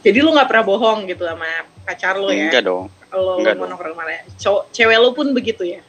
[0.06, 1.50] Jadi lu nggak pernah bohong gitu sama
[1.82, 2.52] pacar lu ya?
[2.52, 2.86] Enggak dong.
[3.10, 3.70] Kalau lu Enggak mau dong.
[3.74, 5.82] nongkrong mana cowok cewek lu pun begitu ya?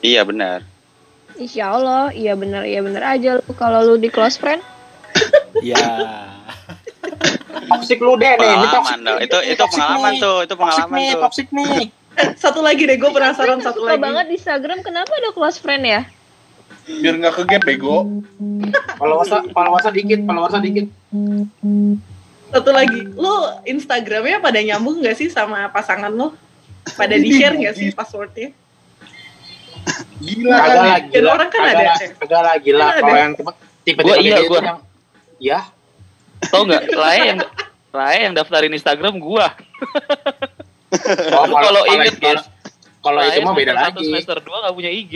[0.00, 0.64] Iya benar.
[1.36, 3.52] Insya Allah, iya bener, iya bener aja lu.
[3.52, 4.64] Kalau lu di close friend.
[5.60, 5.76] ya
[7.68, 9.04] toxic lu deh nih ini toxic dong.
[9.04, 10.20] nih, itu itu toxic pengalaman nih.
[10.22, 11.22] tuh itu toxic pengalaman nih tuh.
[11.22, 11.80] toxic nih.
[12.12, 14.02] Eh, satu lagi deh gue penasaran satu suka lagi.
[14.04, 16.00] banget di Instagram, kenapa ada close friend ya?
[16.82, 17.96] Biar nggak ke gap bego.
[18.96, 20.86] followersnya followersnya dikit followersnya dikit
[22.48, 23.32] satu lagi lu
[23.64, 26.34] Instagramnya pada nyambung gak sih sama pasangan lu
[26.92, 28.50] Pada di-share nggak sih passwordnya?
[30.18, 30.74] Gila kan?
[30.76, 31.28] lah, Kan gila.
[31.30, 31.84] orang kan ada.
[31.84, 32.78] lah, kagak lah, gila.
[32.80, 33.20] Kan Kalau ada.
[33.20, 33.32] yang
[33.80, 34.60] tipe- kayak iya, gitu gua.
[34.60, 34.78] yang
[35.38, 35.60] ya
[36.44, 36.82] Tau nggak?
[36.92, 37.38] Lae yang
[37.92, 39.54] Lae yang daftarin Instagram gua.
[41.30, 42.44] Oh, kalau inget, kalau- guys.
[43.00, 44.02] kalau itu mah beda lagi.
[44.04, 45.14] Semester 2 nggak punya IG.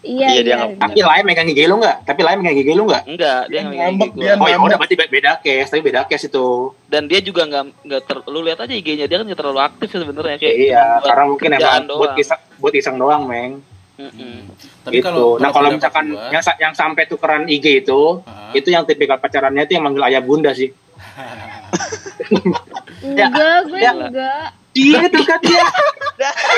[0.00, 0.66] Iya, Iya, dia iya.
[0.74, 1.96] Tapi lain megang IG lu nggak?
[2.02, 3.02] Tapi lain megang IG lu nggak?
[3.04, 4.40] Enggak, dia megang dia gua.
[4.40, 6.46] Oh ya udah berarti be- beda case, tapi beda case itu.
[6.86, 9.88] Dan dia juga nggak nggak ter, lu lihat aja IG-nya dia kan nggak terlalu aktif
[9.88, 13.52] ya sebenarnya kayak Iya, karena mungkin emang buat iseng buat iseng doang, Meng.
[14.80, 15.04] Tapi gitu.
[15.04, 18.00] kalau nah kalau misalkan gua- yang yang sampai tukeran IG itu,
[18.52, 20.72] itu yang tipikal pacarannya itu yang manggil ayah bunda sih.
[23.04, 23.28] Enggak,
[23.66, 23.92] gue Ya.
[23.92, 24.48] enggak.
[24.70, 25.64] Dia tuh kan dia.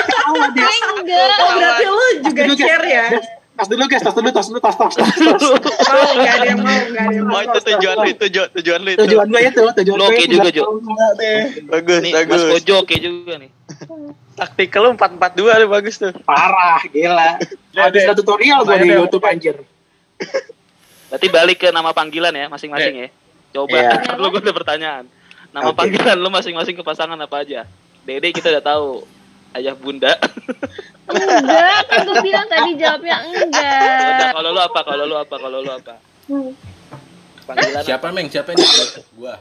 [0.05, 0.69] Tahu dia.
[0.93, 1.35] Enggak.
[1.39, 3.05] Oh berarti lu juga share ya?
[3.53, 5.43] Tas dulu guys, tas dulu, tas dulu, tas, tas, tas, tas.
[5.45, 7.45] Mau nggak ada yang mau, nggak ada yang Oh mau.
[7.45, 9.01] itu tujuan lu, itu tujuan lu itu.
[9.05, 10.63] Tujuan gue itu, tujuan Lo gue oke juga, Jo.
[11.69, 12.41] Bagus, Nih, Mas bagus.
[12.49, 13.49] Kojo oke juga nih.
[14.33, 16.09] Taktikal lu 442 lu bagus tuh.
[16.25, 17.37] Parah, gila.
[17.71, 18.89] Ada tutorial gue di.
[18.89, 19.61] YouTube anjir.
[21.07, 23.07] Berarti balik ke nama panggilan ya masing-masing ya.
[23.53, 24.17] Coba, Iya.
[24.21, 25.03] lu gue ada pertanyaan.
[25.53, 25.77] Nama Oke.
[25.77, 27.69] panggilan lu masing-masing ke pasangan apa aja?
[28.03, 28.87] Dede kita udah tahu.
[29.53, 30.09] Ayah bunda.
[31.03, 34.31] Enggak, kan gue bilang tadi jawabnya Udah, enggak.
[34.33, 34.79] kalau lu apa?
[34.81, 35.35] Kalau lu apa?
[35.37, 35.93] Kalau lu apa?
[37.43, 38.27] Panggilan Siapa Meng?
[38.31, 38.63] Siapa ini?
[39.13, 39.35] Gua.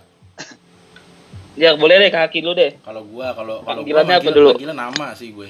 [1.55, 2.77] Ya boleh deh kaki lu deh.
[2.83, 4.51] Kalau gua kalau kalau gua Panggilannya apa manggil, dulu?
[4.53, 5.49] panggilan nama sih gue.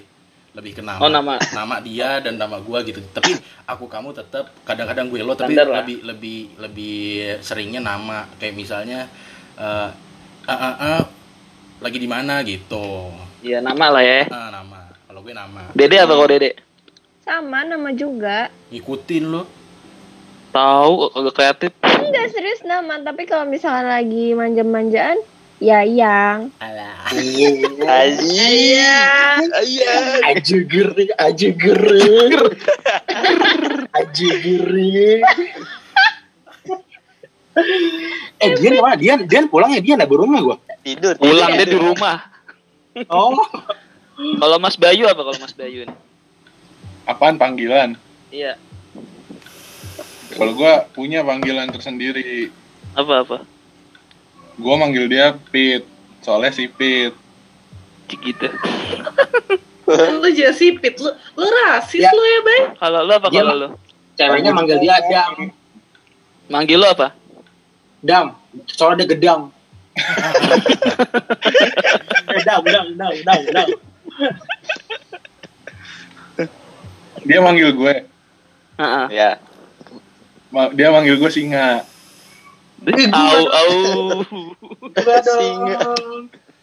[0.53, 1.01] Lebih ke nama.
[1.01, 1.35] Oh, nama.
[1.41, 3.01] Nama dia dan nama gua gitu.
[3.11, 3.33] Tapi
[3.65, 5.77] aku kamu tetap kadang-kadang gue lo tapi Standar lah.
[5.83, 6.99] lebih lebih lebih
[7.41, 9.09] seringnya nama kayak misalnya
[9.57, 9.89] eh
[10.45, 11.03] ah, ah, ah,
[11.83, 13.11] lagi di mana gitu.
[13.43, 14.30] Ya nama lah ya.
[14.30, 14.87] Ah, nama.
[15.11, 15.74] Kalau gue nama.
[15.74, 16.55] Dede apa kau Dede?
[17.26, 18.55] Sama nama juga.
[18.70, 19.43] Ngikutin lo.
[20.55, 21.72] Tahu agak kreatif.
[21.83, 25.16] Enggak serius nama, tapi kalau misalnya lagi manja-manjaan,
[25.59, 26.53] ya yang.
[26.61, 27.09] Alah.
[27.16, 28.93] Iya.
[29.64, 29.97] Iya.
[30.28, 32.37] Aja geri, aja geri.
[33.97, 35.24] Aja geri.
[38.43, 38.97] Eh, Dian ke mana?
[39.01, 39.80] Dian, Dian pulang ya?
[39.80, 40.57] Dian ada rumah gua.
[40.83, 41.14] Tidur.
[41.16, 41.72] Pulang dia tidur.
[41.72, 42.18] di rumah.
[43.09, 43.33] Oh,
[44.37, 45.97] Kalau Mas Bayu apa kalau Mas Bayu nih?
[47.09, 47.97] Apaan panggilan?
[48.28, 48.61] Iya.
[50.30, 52.53] Kalau gua punya panggilan tersendiri.
[52.93, 53.37] Apa apa?
[54.55, 55.89] Gua manggil dia Pit.
[56.20, 57.16] Soalnya si Pit.
[58.07, 58.49] Cik gitu.
[60.20, 62.12] Lu juga sipit, lu, lu rasis Ya.
[62.12, 62.61] lu ya, Bay?
[62.76, 63.68] Kalau lu apa Dia kalau lu?
[64.14, 65.49] ceweknya manggil dia Dam.
[66.47, 67.16] Manggil lu apa?
[67.99, 68.37] Dam,
[68.68, 69.49] soalnya dia gedang.
[72.32, 73.68] Eh, dam, dam, dam, dam, dam.
[77.22, 77.95] Dia manggil gue.
[78.80, 79.07] Heeh.
[79.12, 79.30] Ya.
[80.49, 81.84] Ma- Dia manggil gue singa.
[83.12, 83.72] Au au.
[85.22, 85.78] Singa.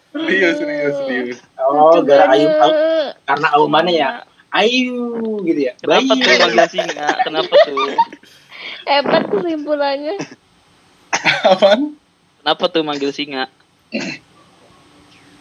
[0.09, 1.37] Serius, serius, serius.
[1.55, 2.77] Oh, gara ayu, au-
[3.23, 4.09] karena aumannya ya.
[4.49, 4.97] Ayu
[5.45, 5.73] gitu ya.
[5.77, 6.17] Kenapa Bayu.
[6.17, 7.07] tuh manggil singa?
[7.21, 7.93] Kenapa tuh?
[8.89, 10.15] Hebat kesimpulannya.
[11.45, 11.93] Apaan?
[12.39, 13.51] Kenapa tuh manggil singa?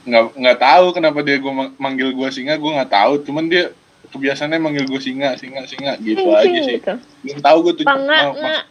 [0.09, 3.13] Nggak, nggak tahu kenapa dia gue manggil gue singa, gue nggak tahu.
[3.29, 3.71] Cuman dia
[4.09, 6.81] kebiasaannya manggil gue singa, singa, singa gitu aja sih.
[6.81, 6.95] gitu.
[7.23, 7.85] Belum tahu gue tuh.
[7.85, 8.63] Nggak, Nggak.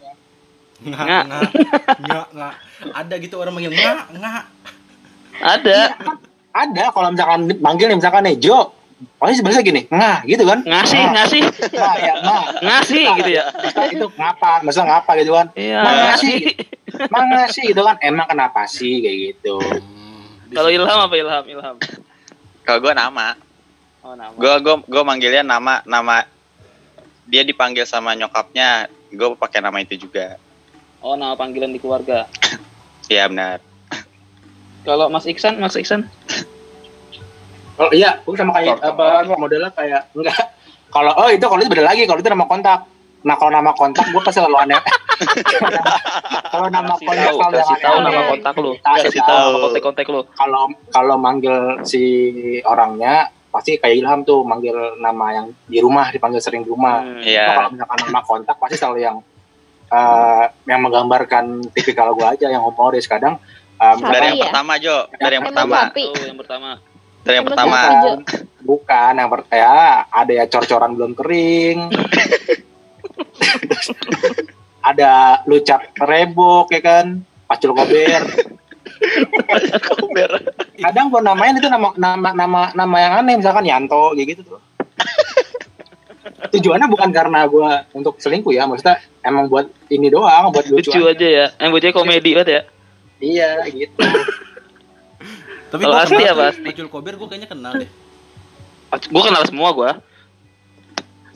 [0.78, 1.48] nggak,
[2.06, 2.54] nggak, nggak.
[2.94, 4.42] Ada gitu orang manggil nggak, nggak.
[5.38, 5.78] Ada.
[6.54, 8.77] Ada kalau misalkan manggil misalkan nih Jo.
[8.98, 10.58] Pasti sebenarnya gini, ngah gitu kan?
[10.62, 11.12] Ngasih, Ngah.
[11.14, 11.42] ngasih.
[11.70, 12.42] Nah, ya, ngah.
[12.58, 13.44] Ngasih gitu ya.
[13.88, 15.80] itu ngapa maksudnya ngapa gitu kan Iya.
[15.82, 16.36] Ngasih
[17.06, 20.66] mang ngasih gitu kan emang kenapa sih kayak gitu Hmm, Kalau.
[20.68, 21.44] Ilham apa Ilham?
[21.46, 21.76] Ilham.
[22.62, 23.38] Kalau gue nama.
[24.00, 24.34] Oh nama.
[24.34, 26.26] Gue gue gue manggilnya nama nama
[27.24, 28.88] dia dipanggil sama nyokapnya.
[29.08, 30.42] Gue pakai nama itu juga.
[30.98, 32.26] Oh nama panggilan di keluarga.
[33.06, 33.62] Iya benar.
[34.82, 36.08] Kalau Mas Iksan, Mas Iksan.
[37.78, 40.38] Oh iya gue sama kayak Kontak apa modelnya kayak enggak
[40.88, 42.80] kalau oh itu kalau itu beda lagi kalau itu nama kontak
[43.18, 44.78] nah kalau nama kontak gue pasti selalu aneh
[46.48, 48.70] kalau nama Kasih kontak tahu, kasih tahu nama kontak lu.
[48.78, 49.28] Kasih Kasih tahu.
[49.28, 50.20] tahu kontak-kontak lu.
[50.32, 52.02] kalau kalau manggil si
[52.62, 53.14] orangnya
[53.48, 57.18] pasti kayak Ilham tuh manggil nama yang di rumah dipanggil sering di rumah Hmm.
[57.18, 57.46] Nah, Iya.
[57.52, 59.16] kalau misalkan nama kontak pasti selalu yang
[59.88, 63.40] eh, yang menggambarkan tipikal gue aja yang humoris kadang
[63.74, 64.44] eh, Sama Dari yang ya?
[64.46, 64.96] pertama Jo.
[65.10, 65.78] Dari yang pertama.
[65.90, 66.70] Tuh yang pertama.
[67.28, 67.76] Dari yang pertama.
[68.64, 71.78] bukan yang per ya ada ya cor-coran belum kering
[74.88, 78.48] ada lucap rebok ya kan pacul kober
[79.84, 80.30] Kober.
[80.80, 84.60] kadang gue namain itu nama nama nama nama yang aneh misalkan Yanto kayak gitu tuh
[86.56, 91.00] tujuannya bukan karena gue untuk selingkuh ya maksudnya emang buat ini doang buat lucu, Lucu
[91.04, 91.46] aja ya.
[91.60, 92.62] Yang bocah komedi banget ya.
[93.20, 94.00] iya gitu
[95.68, 96.64] Tapi Kalau Asti apa, Asti?
[96.64, 97.90] Pacul Kober gue kayaknya kenal deh.
[98.88, 99.90] gue kenal semua gue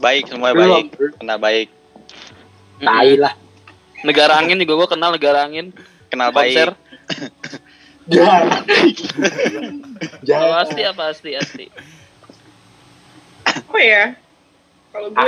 [0.01, 0.89] Baik, Belum.
[0.89, 1.15] baik.
[1.21, 1.69] Kenal baik.
[2.81, 3.35] Tai lah.
[4.03, 5.71] negara angin juga gue kenal negara angin
[6.11, 6.81] Kenal konser baik.
[8.11, 8.43] Jangan.
[8.43, 10.49] oh, Jangan.
[10.59, 11.67] pasti apa pasti pasti
[13.47, 14.05] Apa ya?
[14.91, 15.23] Kalau gue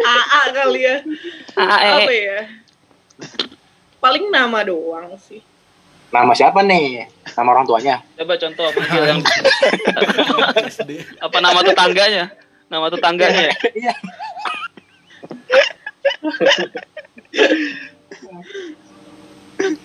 [0.00, 0.96] AA kali ya.
[1.52, 1.76] Apa
[2.08, 2.40] AAE ya?
[4.02, 5.38] Paling nama doang sih.
[6.10, 7.06] Nama siapa nih?
[7.32, 7.96] Nama orang tuanya.
[8.18, 9.20] coba contoh apa yang
[11.22, 12.24] apa nama tetangganya
[12.68, 13.54] nama tetangganya ya?
[13.72, 13.92] Iya.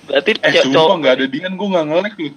[0.07, 2.29] berarti Eh, cowok sumpah nggak ada Dian, gue nggak ngelek lu.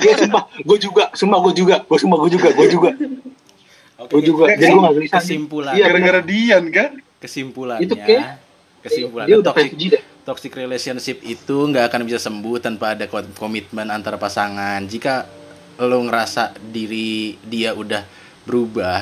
[0.00, 2.90] Iya sumpah, gue juga, sumpah gue juga, gue sumpah gue juga, gue juga,
[3.94, 4.44] Oke, gue juga.
[4.50, 5.14] Jadi gue gak gelisah.
[5.18, 6.90] kesimpulan Iya, Gara-gara Dian kan?
[7.18, 8.43] kesimpulannya Itu kayak-
[8.84, 10.02] kesimpulan Dia udah toxic 5G deh.
[10.22, 15.24] toxic relationship itu nggak akan bisa sembuh tanpa ada ko- komitmen antara pasangan jika
[15.76, 18.04] lo ngerasa diri dia udah
[18.44, 19.00] berubah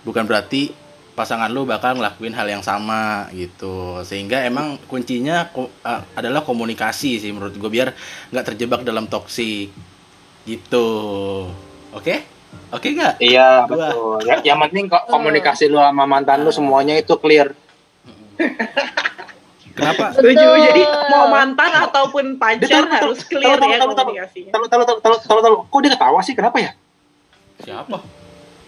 [0.00, 0.70] bukan berarti
[1.10, 7.18] pasangan lo bakal ngelakuin hal yang sama gitu sehingga emang kuncinya ko- eh, adalah komunikasi
[7.18, 7.92] sih menurut gue biar
[8.30, 9.68] nggak terjebak dalam toxic
[10.46, 10.88] gitu
[11.92, 12.14] oke
[12.70, 13.92] oke nggak Iya Dua.
[13.92, 14.16] betul.
[14.24, 17.52] Ya, yang penting kok komunikasi lu sama mantan lu semuanya itu clear.
[19.76, 20.46] Kenapa Setuju.
[20.60, 20.82] Jadi
[21.12, 24.50] mau mantan ataupun pacar harus clear Tahu, tahu, ya komunikasinya.
[24.52, 25.54] Tahu tahu tahu tahu tahu tahu.
[25.68, 26.34] Kok dia ketawa sih?
[26.34, 26.70] Kenapa ya?
[27.60, 28.00] siapa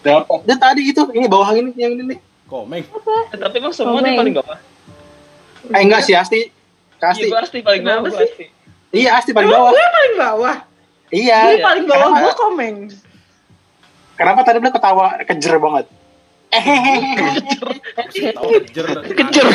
[0.03, 0.37] Siapa?
[0.45, 2.21] Dia tadi itu, ini bawah ini yang ini nih.
[2.53, 2.85] komeng
[3.33, 4.59] Eh, tapi emang semua nih paling bawah
[5.73, 6.51] Eh enggak sih Asti.
[7.01, 7.27] Asti.
[7.27, 8.11] iya gue pasti paling bawah?
[8.19, 8.47] Asti.
[8.93, 9.71] Iya Asti paling bawah.
[9.73, 10.57] gue paling bawah.
[11.15, 11.39] Iya.
[11.49, 12.77] Gue paling bawah gue komeng.
[14.19, 15.87] Kenapa tadi dia ketawa kejer banget?
[18.13, 18.87] Kejer
[19.17, 19.47] kejer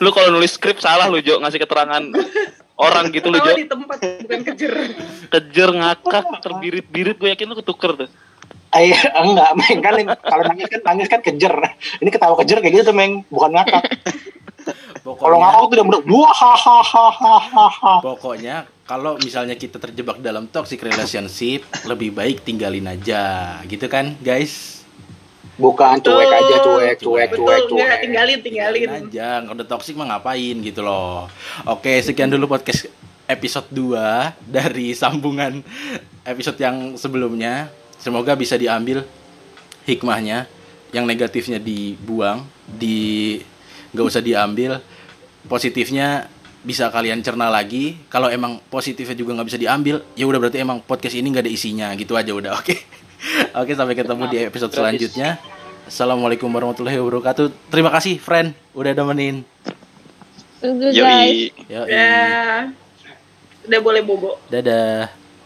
[0.00, 2.02] lu kalau nulis skrip salah lu Jo ngasih keterangan
[2.76, 4.72] orang gitu lu Jo di tempat bukan kejer.
[5.32, 8.10] kejer ngakak terbirit-birit gue yakin lu ketuker tuh
[8.70, 11.50] Eh, enggak, Meng kan kalau nangis kan nangis kan kejer.
[11.98, 13.82] Ini ketawa kejer kayak gitu tuh, Meng, bukan ngakak.
[15.02, 17.94] Kalau ngakak tuh udah wah ha ha ha ha ha, ha.
[17.98, 24.79] Pokoknya kalau misalnya kita terjebak dalam toxic relationship, lebih baik tinggalin aja, gitu kan, guys?
[25.60, 28.00] Bukan cuek aja, cuek, cuek, Betul, cuek, enggak cuek.
[28.00, 28.88] tinggalin, tinggalin.
[28.88, 31.28] aja, kalau udah toxic mah ngapain gitu loh.
[31.68, 32.88] Oke, sekian dulu podcast
[33.28, 35.60] episode 2 dari sambungan
[36.24, 37.68] episode yang sebelumnya.
[38.00, 39.04] Semoga bisa diambil
[39.84, 40.48] hikmahnya,
[40.96, 43.36] yang negatifnya dibuang, di
[43.92, 44.80] nggak usah diambil,
[45.44, 46.24] positifnya
[46.64, 48.00] bisa kalian cerna lagi.
[48.08, 51.52] Kalau emang positifnya juga nggak bisa diambil, ya udah berarti emang podcast ini nggak ada
[51.52, 52.56] isinya, gitu aja udah.
[52.64, 52.80] Oke,
[53.52, 55.36] oke sampai ketemu di episode selanjutnya.
[55.90, 57.50] Assalamualaikum warahmatullahi wabarakatuh.
[57.66, 59.42] Terima kasih, friend, udah nemenin.
[60.62, 61.50] Yoi.
[61.66, 61.90] Yoi.
[61.90, 62.70] Ya.
[63.66, 64.38] Udah boleh bobo.
[64.46, 65.10] Dadah.